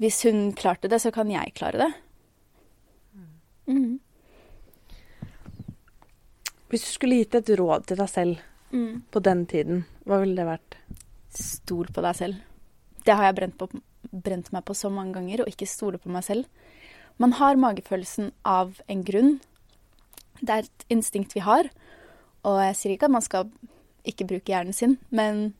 hvis 0.00 0.22
hun 0.26 0.50
klarte 0.56 0.88
det, 0.88 1.00
så 1.02 1.12
kan 1.12 1.30
jeg 1.30 1.54
klare 1.56 1.84
det. 1.86 1.90
Mm. 3.70 4.00
Hvis 6.70 6.86
du 6.86 6.90
skulle 6.90 7.20
gitt 7.20 7.36
et 7.38 7.52
råd 7.58 7.86
til 7.90 8.00
deg 8.00 8.08
selv 8.10 8.46
Mm. 8.70 9.02
på 9.10 9.18
den 9.18 9.46
tiden, 9.50 9.80
hva 10.06 10.20
ville 10.22 10.36
det 10.38 10.46
vært? 10.46 10.76
Stol 11.34 11.88
på 11.90 12.02
deg 12.04 12.14
selv. 12.14 12.36
Det 13.06 13.16
har 13.16 13.30
jeg 13.30 13.38
brent, 13.38 13.56
på, 13.58 13.68
brent 14.10 14.50
meg 14.54 14.64
på 14.68 14.76
så 14.76 14.90
mange 14.92 15.16
ganger, 15.16 15.42
å 15.42 15.50
ikke 15.50 15.68
stole 15.68 16.00
på 16.00 16.12
meg 16.12 16.26
selv. 16.26 16.48
Man 17.20 17.34
har 17.36 17.60
magefølelsen 17.60 18.30
av 18.48 18.78
en 18.88 19.04
grunn. 19.04 19.38
Det 20.40 20.54
er 20.54 20.68
et 20.68 20.86
instinkt 20.92 21.36
vi 21.36 21.44
har. 21.44 21.68
Og 22.48 22.60
jeg 22.64 22.76
sier 22.78 22.94
ikke 22.94 23.10
at 23.10 23.16
man 23.16 23.24
skal 23.24 23.50
ikke 24.08 24.28
bruke 24.28 24.52
hjernen 24.52 24.76
sin, 24.76 24.96
men 25.12 25.50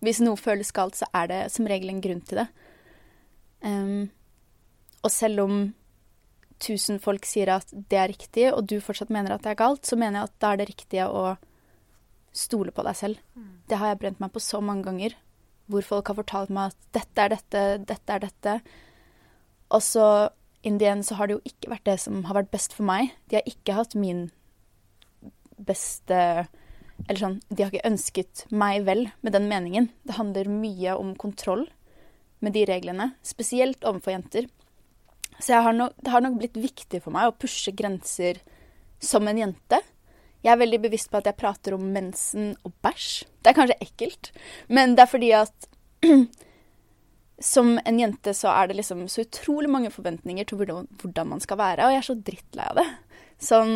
hvis 0.00 0.22
noe 0.24 0.40
føles 0.40 0.72
galt, 0.72 0.96
så 0.96 1.08
er 1.12 1.28
det 1.28 1.40
som 1.52 1.68
regel 1.68 1.92
en 1.92 2.00
grunn 2.00 2.22
til 2.24 2.40
det. 2.40 2.46
Um, 3.60 4.08
og 5.04 5.12
selv 5.12 5.44
om 5.44 5.58
tusen 6.60 7.00
folk 7.00 7.26
sier 7.28 7.52
at 7.52 7.68
det 7.72 7.98
er 8.00 8.08
riktig, 8.12 8.46
og 8.52 8.64
du 8.68 8.78
fortsatt 8.84 9.12
mener 9.12 9.34
at 9.34 9.44
det 9.44 9.52
er 9.52 9.60
galt, 9.60 9.84
så 9.84 9.98
mener 10.00 10.20
jeg 10.20 10.30
at 10.30 10.38
da 10.40 10.52
er 10.52 10.60
det 10.60 10.68
riktige 10.70 11.08
å 11.08 11.24
stole 12.36 12.72
på 12.72 12.84
deg 12.86 12.96
selv. 12.96 13.20
Det 13.68 13.78
har 13.80 13.92
jeg 13.92 14.00
brent 14.00 14.20
meg 14.22 14.32
på 14.32 14.42
så 14.44 14.60
mange 14.64 14.86
ganger. 14.88 15.16
Hvor 15.70 15.86
folk 15.86 16.10
har 16.10 16.18
fortalt 16.18 16.52
meg 16.54 16.72
at 16.72 16.86
dette 16.96 17.24
er 17.24 17.34
dette, 17.34 17.64
dette 17.86 18.14
er 18.14 18.24
dette. 18.24 18.54
Og 19.70 19.82
så 19.86 20.06
in 20.66 20.78
the 20.80 20.88
end 20.90 21.06
så 21.06 21.16
har 21.16 21.28
det 21.28 21.38
jo 21.38 21.52
ikke 21.52 21.72
vært 21.72 21.86
det 21.88 21.98
som 22.02 22.24
har 22.28 22.40
vært 22.40 22.52
best 22.52 22.74
for 22.76 22.86
meg. 22.88 23.14
De 23.30 23.38
har 23.38 23.46
ikke 23.48 23.76
hatt 23.78 23.96
min 23.98 24.28
beste 25.60 26.48
Eller 27.08 27.16
sånn, 27.16 27.38
de 27.48 27.64
har 27.64 27.70
ikke 27.72 27.88
ønsket 27.88 28.42
meg 28.52 28.82
vel 28.84 29.06
med 29.24 29.32
den 29.32 29.46
meningen. 29.48 29.86
Det 30.04 30.18
handler 30.18 30.50
mye 30.52 30.92
om 31.00 31.14
kontroll 31.16 31.62
med 32.44 32.52
de 32.52 32.66
reglene, 32.68 33.14
spesielt 33.24 33.86
overfor 33.88 34.12
jenter. 34.12 34.48
Så 35.40 35.62
har 35.64 35.72
nok, 35.72 35.94
det 35.96 36.12
har 36.12 36.20
nok 36.20 36.36
blitt 36.42 36.58
viktig 36.60 37.00
for 37.00 37.16
meg 37.16 37.30
å 37.30 37.36
pushe 37.40 37.72
grenser 37.72 38.42
som 39.00 39.24
en 39.32 39.40
jente. 39.40 39.80
Jeg 40.40 40.54
er 40.54 40.60
veldig 40.62 40.80
bevisst 40.86 41.10
på 41.12 41.20
at 41.20 41.28
jeg 41.28 41.38
prater 41.40 41.76
om 41.76 41.90
mensen 41.94 42.54
og 42.64 42.72
bæsj. 42.84 43.10
Det 43.40 43.52
er 43.52 43.58
kanskje 43.58 43.80
ekkelt, 43.84 44.30
men 44.68 44.96
det 44.96 45.04
er 45.04 45.10
fordi 45.10 45.32
at 45.36 45.68
som 47.52 47.74
en 47.84 48.00
jente 48.00 48.34
så 48.36 48.52
er 48.52 48.70
det 48.70 48.78
liksom 48.80 49.06
så 49.08 49.24
utrolig 49.26 49.70
mange 49.72 49.92
forventninger 49.92 50.48
til 50.48 50.60
hvordan, 50.60 51.28
man 51.28 51.40
skal 51.40 51.60
være, 51.60 51.84
og 51.84 51.94
jeg 51.94 52.02
er 52.02 52.08
så 52.08 52.16
drittlei 52.30 52.68
av 52.68 52.80
det. 52.80 52.86
Sånn 53.40 53.74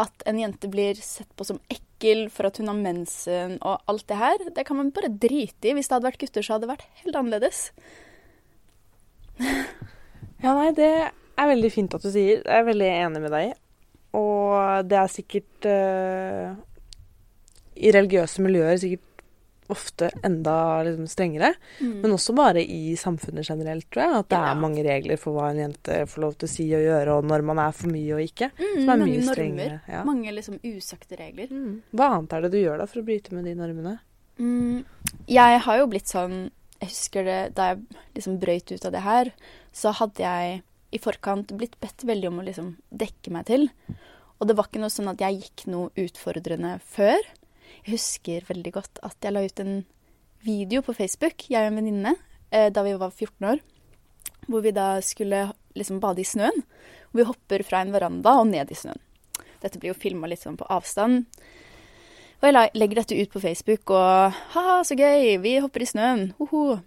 at 0.00 0.22
en 0.30 0.38
jente 0.40 0.68
blir 0.70 1.00
sett 1.02 1.28
på 1.36 1.44
som 1.48 1.58
ekkel 1.72 2.28
for 2.32 2.48
at 2.48 2.60
hun 2.60 2.70
har 2.70 2.78
mensen 2.78 3.56
og 3.58 3.82
alt 3.90 4.06
det 4.08 4.20
her, 4.20 4.44
det 4.56 4.64
kan 4.68 4.78
man 4.78 4.92
bare 4.94 5.10
drite 5.12 5.68
i. 5.68 5.74
Hvis 5.76 5.90
det 5.90 5.96
hadde 5.96 6.08
vært 6.08 6.22
gutter, 6.22 6.44
så 6.46 6.54
hadde 6.54 6.68
det 6.68 6.74
vært 6.74 7.02
helt 7.02 7.18
annerledes. 7.20 7.64
Ja, 10.40 10.54
nei, 10.56 10.70
det 10.76 10.92
er 11.10 11.50
veldig 11.50 11.72
fint 11.72 11.96
at 11.96 12.04
du 12.04 12.08
sier. 12.12 12.40
Jeg 12.40 12.62
er 12.62 12.68
veldig 12.68 12.88
enig 12.94 13.24
med 13.26 13.34
deg. 13.34 13.59
Og 14.16 14.88
det 14.90 14.96
er 14.98 15.06
sikkert 15.12 15.66
eh, 15.70 16.54
I 17.80 17.92
religiøse 17.94 18.42
miljøer 18.42 18.76
sikkert 18.82 19.06
ofte 19.70 20.08
enda 20.26 20.82
liksom, 20.82 21.06
strengere. 21.06 21.52
Men 21.80 22.10
også 22.16 22.34
bare 22.34 22.58
i 22.64 22.96
samfunnet 22.98 23.46
generelt, 23.46 23.86
tror 23.94 24.02
jeg. 24.02 24.16
At 24.18 24.28
det 24.32 24.38
Ja. 24.40 24.48
er 24.50 24.58
mange 24.58 24.82
regler 24.82 25.16
for 25.16 25.36
hva 25.36 25.50
en 25.52 25.60
jente 25.62 26.00
får 26.10 26.20
lov 26.24 26.34
til 26.40 26.48
å 26.48 26.50
si 26.50 26.64
og 26.74 26.82
gjøre, 26.82 27.14
og 27.14 27.24
når 27.30 27.44
man 27.46 27.58
er 27.62 27.70
for 27.78 27.86
mye 27.86 28.16
og 28.16 28.24
ikke. 28.24 28.48
Mm, 28.58 28.72
Som 28.80 28.80
er 28.82 28.96
mange 28.96 29.04
mye 29.06 29.20
normer. 29.20 29.34
strengere. 29.36 29.80
Ja. 29.88 30.02
Mange 30.04 30.32
liksom 30.34 30.58
usagte 30.64 31.16
regler. 31.20 31.46
Mm. 31.54 31.82
Hva 31.94 32.08
annet 32.16 32.32
er 32.32 32.40
det 32.42 32.50
du 32.50 32.58
gjør 32.58 32.78
da 32.82 32.86
for 32.90 32.98
å 33.00 33.04
bryte 33.06 33.32
med 33.32 33.44
de 33.44 33.54
normene? 33.54 33.98
Mm, 34.40 34.84
jeg 35.28 35.60
har 35.60 35.78
jo 35.78 35.86
blitt 35.86 36.08
sånn 36.08 36.50
Jeg 36.80 36.88
husker 36.88 37.24
det 37.24 37.54
da 37.54 37.74
jeg 37.74 37.80
liksom 38.16 38.38
brøyt 38.40 38.72
ut 38.72 38.84
av 38.86 38.92
det 38.92 39.02
her, 39.04 39.30
så 39.70 39.92
hadde 39.92 40.16
jeg 40.24 40.62
i 40.90 41.00
forkant 41.02 41.52
blitt 41.56 41.76
bedt 41.82 42.04
veldig 42.06 42.30
om 42.30 42.40
å 42.42 42.46
liksom 42.46 42.72
dekke 42.90 43.32
meg 43.34 43.46
til. 43.50 43.68
Og 44.40 44.48
det 44.48 44.56
var 44.58 44.68
ikke 44.68 44.82
noe 44.82 44.92
sånn 44.92 45.10
at 45.12 45.22
jeg 45.22 45.42
gikk 45.42 45.66
noe 45.70 45.92
utfordrende 46.00 46.78
før. 46.82 47.20
Jeg 47.84 47.94
husker 47.94 48.46
veldig 48.48 48.72
godt 48.74 49.02
at 49.06 49.16
jeg 49.22 49.34
la 49.34 49.44
ut 49.44 49.62
en 49.62 49.74
video 50.46 50.82
på 50.84 50.96
Facebook, 50.96 51.44
jeg 51.52 51.66
og 51.66 51.70
en 51.70 51.80
venninne, 51.82 52.14
eh, 52.50 52.70
da 52.72 52.82
vi 52.86 52.96
var 52.96 53.12
14 53.12 53.46
år. 53.52 53.60
Hvor 54.48 54.64
vi 54.64 54.72
da 54.74 54.88
skulle 55.04 55.50
liksom 55.76 56.00
bade 56.00 56.24
i 56.24 56.26
snøen. 56.26 56.64
Hvor 57.10 57.20
vi 57.20 57.28
hopper 57.28 57.64
fra 57.66 57.84
en 57.84 57.92
veranda 57.92 58.38
og 58.40 58.48
ned 58.48 58.72
i 58.72 58.78
snøen. 58.78 59.00
Dette 59.60 59.78
blir 59.78 59.92
jo 59.92 60.00
filma 60.00 60.26
litt 60.26 60.42
sånn 60.42 60.56
på 60.56 60.68
avstand. 60.72 61.26
Og 62.40 62.48
jeg 62.48 62.70
legger 62.72 63.02
dette 63.02 63.18
ut 63.20 63.32
på 63.34 63.42
Facebook, 63.42 63.90
og 63.92 64.32
ha-ha, 64.54 64.78
så 64.88 64.96
gøy, 64.96 65.36
vi 65.42 65.58
hopper 65.60 65.84
i 65.84 65.88
snøen, 65.90 66.22
hoho. 66.38 66.78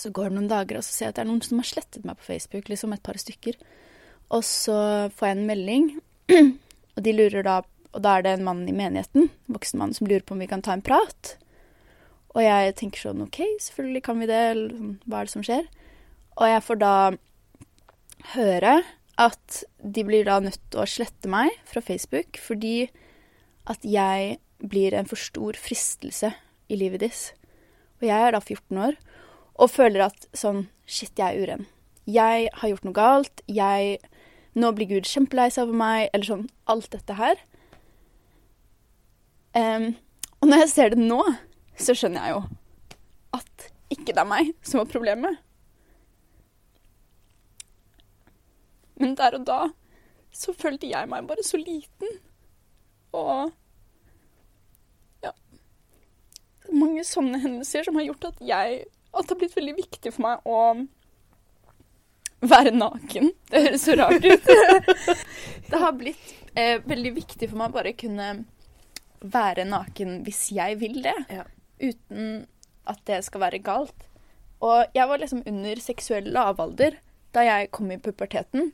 Så 0.00 0.10
går 0.14 0.30
det 0.30 0.38
noen 0.38 0.50
dager, 0.50 0.78
og 0.78 0.86
så 0.86 0.92
ser 0.92 1.06
jeg 1.06 1.14
at 1.14 1.20
det 1.20 1.24
er 1.24 1.30
noen 1.30 1.44
som 1.44 1.60
har 1.60 1.68
slettet 1.68 2.06
meg 2.06 2.18
på 2.18 2.28
Facebook, 2.28 2.68
liksom 2.70 2.94
et 2.96 3.04
par 3.04 3.18
stykker. 3.20 3.58
Og 4.34 4.42
så 4.46 4.76
får 5.14 5.30
jeg 5.30 5.38
en 5.38 5.46
melding, 5.48 5.88
og 6.96 7.04
de 7.06 7.14
lurer 7.14 7.46
da, 7.46 7.60
og 7.94 8.02
da 8.02 8.16
er 8.16 8.26
det 8.26 8.34
en 8.36 8.46
mann 8.48 8.64
i 8.66 8.74
menigheten, 8.74 9.28
en 9.30 9.56
voksen 9.58 9.80
mann, 9.80 9.94
som 9.94 10.08
lurer 10.10 10.24
på 10.26 10.34
om 10.34 10.42
vi 10.42 10.50
kan 10.50 10.64
ta 10.64 10.74
en 10.74 10.84
prat. 10.84 11.36
Og 12.34 12.42
jeg 12.42 12.74
tenker 12.80 13.04
sånn, 13.04 13.22
ok, 13.28 13.40
selvfølgelig 13.62 14.02
kan 14.06 14.18
vi 14.18 14.30
det, 14.30 14.42
eller 14.54 14.74
sånn, 14.74 14.96
hva 15.06 15.20
er 15.20 15.28
det 15.28 15.34
som 15.36 15.46
skjer? 15.46 15.70
Og 16.34 16.50
jeg 16.50 16.64
får 16.66 16.80
da 16.82 16.94
høre 18.34 18.74
at 19.22 19.60
de 19.78 20.02
blir 20.06 20.26
da 20.26 20.40
nødt 20.42 20.58
til 20.72 20.82
å 20.82 20.88
slette 20.90 21.30
meg 21.30 21.54
fra 21.70 21.82
Facebook, 21.84 22.40
fordi 22.42 22.88
at 23.70 23.86
jeg 23.86 24.38
blir 24.58 24.96
en 24.96 25.06
for 25.06 25.20
stor 25.20 25.56
fristelse 25.60 26.32
i 26.72 26.78
livet 26.78 27.04
deres. 27.04 27.28
Og 28.00 28.08
jeg 28.08 28.26
er 28.26 28.34
da 28.34 28.40
14 28.42 28.82
år 28.88 28.98
og 29.54 29.70
føler 29.70 30.08
at 30.08 30.28
sånn 30.36 30.68
Shit, 30.84 31.16
jeg 31.16 31.32
er 31.32 31.40
uren. 31.40 31.62
Jeg 32.04 32.50
har 32.52 32.68
gjort 32.68 32.84
noe 32.84 32.96
galt. 32.96 33.40
Jeg 33.48 33.96
Nå 34.54 34.68
blir 34.76 34.90
Gud 34.90 35.08
kjempelei 35.08 35.48
seg 35.50 35.64
over 35.64 35.78
meg. 35.80 36.10
Eller 36.12 36.28
sånn 36.28 36.42
alt 36.68 36.90
dette 36.92 37.16
her. 37.16 37.40
Um, 39.56 39.94
og 40.42 40.50
når 40.50 40.64
jeg 40.64 40.72
ser 40.74 40.92
det 40.92 41.00
nå, 41.00 41.22
så 41.80 41.94
skjønner 41.96 42.26
jeg 42.26 42.34
jo 42.34 42.42
at 43.38 43.66
ikke 43.94 44.12
det 44.12 44.22
er 44.22 44.28
meg 44.28 44.52
som 44.66 44.82
var 44.82 44.90
problemet. 44.92 45.40
Men 49.00 49.16
der 49.18 49.38
og 49.38 49.46
da 49.48 49.60
så 50.34 50.54
følte 50.54 50.90
jeg 50.90 51.08
meg 51.10 51.26
bare 51.28 51.46
så 51.46 51.58
liten. 51.60 52.18
Og 53.14 53.52
ja 55.22 55.30
Mange 56.74 57.04
sånne 57.06 57.38
hendelser 57.42 57.86
som 57.86 57.98
har 57.98 58.08
gjort 58.08 58.30
at 58.32 58.42
jeg 58.42 58.84
At 59.14 59.28
det 59.28 59.34
har 59.34 59.40
blitt 59.42 59.56
veldig 59.56 59.74
viktig 59.78 60.12
for 60.14 60.26
meg 60.26 60.48
å 60.48 60.60
være 62.44 62.72
naken. 62.74 63.30
Det 63.50 63.62
høres 63.66 63.84
så 63.86 63.94
rart 63.98 64.24
ut. 64.24 64.48
det 65.70 65.80
har 65.80 65.94
blitt 65.96 66.34
eh, 66.54 66.80
veldig 66.84 67.14
viktig 67.20 67.48
for 67.48 67.60
meg 67.60 67.70
å 67.70 67.76
bare 67.78 67.94
kunne 67.98 68.32
være 69.24 69.64
naken 69.68 70.18
hvis 70.26 70.48
jeg 70.56 70.78
vil 70.82 71.00
det. 71.04 71.16
Ja. 71.32 71.46
Uten 71.80 72.44
at 72.90 73.00
det 73.08 73.22
skal 73.26 73.46
være 73.46 73.62
galt. 73.64 74.08
Og 74.64 74.96
jeg 74.96 75.08
var 75.08 75.20
liksom 75.20 75.42
under 75.48 75.80
seksuell 75.82 76.28
lavalder 76.32 76.98
da 77.34 77.44
jeg 77.44 77.72
kom 77.74 77.90
i 77.90 78.00
puberteten. 78.00 78.72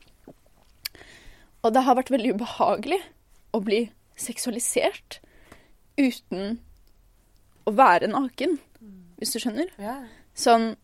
Og 1.61 1.75
det 1.75 1.85
har 1.85 1.97
vært 1.99 2.13
veldig 2.13 2.35
ubehagelig 2.37 3.01
å 3.57 3.61
bli 3.65 3.85
seksualisert 4.21 5.21
uten 6.01 6.59
å 7.69 7.73
være 7.77 8.09
naken, 8.11 8.57
hvis 9.21 9.35
du 9.35 9.41
skjønner. 9.43 9.73
Sånn 10.37 10.75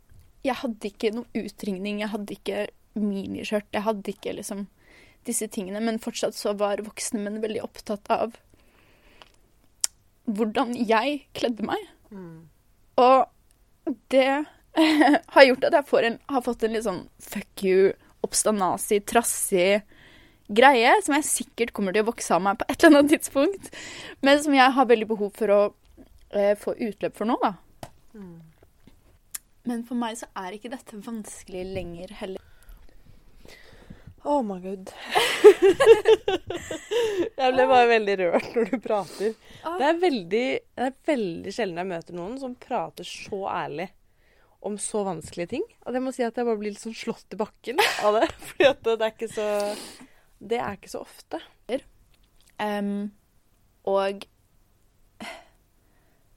Jeg 0.46 0.60
hadde 0.60 0.90
ikke 0.90 1.10
noe 1.10 1.26
utringning, 1.34 2.00
jeg 2.04 2.12
hadde 2.12 2.34
ikke 2.36 2.66
miniskjørt, 2.94 3.66
jeg 3.74 3.82
hadde 3.82 4.12
ikke 4.12 4.34
liksom 4.36 4.66
disse 5.26 5.48
tingene, 5.50 5.80
men 5.82 5.98
fortsatt 5.98 6.36
så 6.38 6.52
var 6.54 6.84
voksne 6.86 7.18
menn 7.18 7.40
veldig 7.42 7.64
opptatt 7.64 8.06
av 8.14 8.36
hvordan 10.30 10.74
jeg 10.78 11.24
kledde 11.34 11.66
meg. 11.66 11.82
Og 13.02 13.96
det 14.14 14.46
har 15.34 15.48
gjort 15.48 15.66
at 15.66 15.78
jeg 15.80 15.88
får 15.90 16.08
en, 16.08 16.18
har 16.30 16.46
fått 16.46 16.62
en 16.66 16.74
litt 16.76 16.86
sånn 16.86 17.04
fuck 17.22 17.66
you, 17.66 17.92
obstanasi, 18.26 19.00
trassig 19.06 19.82
greie, 20.46 20.92
som 21.02 21.16
jeg 21.18 21.26
sikkert 21.26 21.72
kommer 21.74 21.94
til 21.94 22.04
å 22.04 22.10
vokse 22.10 22.34
av 22.34 22.42
meg 22.42 22.58
på 22.60 22.68
et 22.70 22.84
eller 22.84 23.00
annet 23.00 23.16
tidspunkt, 23.16 23.70
men 24.22 24.42
som 24.42 24.54
jeg 24.54 24.74
har 24.78 24.90
veldig 24.90 25.08
behov 25.10 25.32
for 25.34 25.52
å 25.54 25.60
eh, 26.30 26.54
få 26.58 26.76
utløp 26.78 27.16
for 27.18 27.26
nå, 27.26 27.38
da. 27.42 27.56
Men 29.66 29.82
for 29.86 29.98
meg 29.98 30.18
så 30.20 30.28
er 30.38 30.56
ikke 30.56 30.70
dette 30.72 30.98
vanskelig 31.02 31.64
lenger 31.74 32.14
heller. 32.20 32.42
Oh 34.26 34.42
my 34.42 34.56
god. 34.58 34.90
jeg 37.38 37.52
ble 37.54 37.66
bare 37.70 37.86
veldig 37.92 38.16
rørt 38.22 38.48
når 38.56 38.72
du 38.72 38.80
prater. 38.82 39.36
Det 39.36 39.86
er 39.86 40.00
veldig, 40.02 40.46
det 40.66 40.88
er 40.88 40.96
veldig 41.10 41.52
sjelden 41.54 41.78
jeg 41.82 41.90
møter 41.92 42.18
noen 42.18 42.34
som 42.42 42.56
prater 42.58 43.06
så 43.06 43.44
ærlig 43.52 43.86
om 44.66 44.78
så 44.82 45.04
vanskelige 45.06 45.52
ting. 45.54 45.66
Og 45.86 45.94
jeg 45.94 46.02
må 46.02 46.14
si 46.14 46.26
at 46.26 46.34
jeg 46.34 46.48
bare 46.48 46.58
blir 46.58 46.74
litt 46.74 46.82
sånn 46.82 46.98
slått 46.98 47.36
i 47.36 47.38
bakken 47.38 47.82
av 48.02 48.18
det. 48.18 48.26
For 48.50 48.82
det 48.82 48.96
er 48.96 49.14
ikke 49.14 49.30
så 49.30 49.48
Det 50.42 50.58
er 50.58 50.78
ikke 50.78 50.94
så 50.96 51.04
ofte. 51.06 51.42
Um, 52.56 53.12
og 53.86 54.24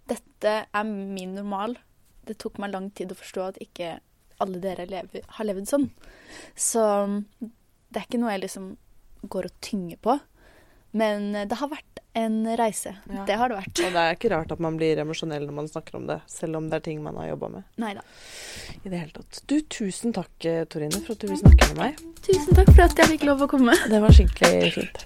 dette 0.09 0.55
er 0.67 0.89
min 0.89 1.33
normal 1.37 1.77
det 2.29 2.37
tok 2.41 2.59
meg 2.61 2.73
lang 2.73 2.89
tid 2.95 3.11
å 3.13 3.17
forstå 3.19 3.47
at 3.47 3.61
ikke 3.63 3.97
alle 4.39 4.61
dere 4.63 4.87
lever, 4.87 5.25
har 5.35 5.47
levd 5.49 5.67
sånn. 5.67 5.89
Så 6.55 6.83
um, 7.03 7.23
det 7.89 7.99
er 7.99 8.05
ikke 8.07 8.21
noe 8.21 8.35
jeg 8.35 8.45
liksom 8.45 8.71
går 9.29 9.49
og 9.49 9.55
tynger 9.65 9.99
på. 9.99 10.19
Men 10.91 11.35
eh, 11.35 11.47
det 11.49 11.57
har 11.59 11.69
vært 11.69 11.99
en 12.17 12.57
reise. 12.57 12.95
Ja. 13.09 13.25
Det 13.27 13.35
har 13.37 13.51
det 13.51 13.59
vært. 13.59 13.81
Og 13.85 13.93
det 13.93 14.01
er 14.01 14.15
ikke 14.17 14.31
rart 14.33 14.53
at 14.55 14.61
man 14.63 14.77
blir 14.79 15.01
emosjonell 15.03 15.45
når 15.45 15.57
man 15.59 15.69
snakker 15.69 15.99
om 15.99 16.07
det, 16.09 16.19
selv 16.31 16.57
om 16.57 16.69
det 16.71 16.79
er 16.79 16.85
ting 16.87 17.03
man 17.05 17.19
har 17.21 17.29
jobba 17.33 17.51
med. 17.59 17.67
Neida. 17.81 18.05
I 18.81 18.87
det 18.87 18.97
hele 18.97 19.13
tatt. 19.13 19.43
Du, 19.45 19.59
tusen 19.69 20.15
takk, 20.15 20.33
eh, 20.45 20.63
Torine, 20.65 21.03
for 21.03 21.13
at 21.13 21.21
du 21.21 21.29
vil 21.29 21.41
snakke 21.43 21.71
med 21.73 21.83
meg. 21.83 21.91
Tusen 22.25 22.57
takk 22.57 22.73
for 22.73 22.87
at 22.87 23.03
jeg 23.03 23.07
fikk 23.15 23.29
lov 23.29 23.45
å 23.45 23.51
komme. 23.51 23.77
Det 23.89 24.01
var 24.01 24.11
skikkelig 24.15 24.73
fint. 24.79 24.97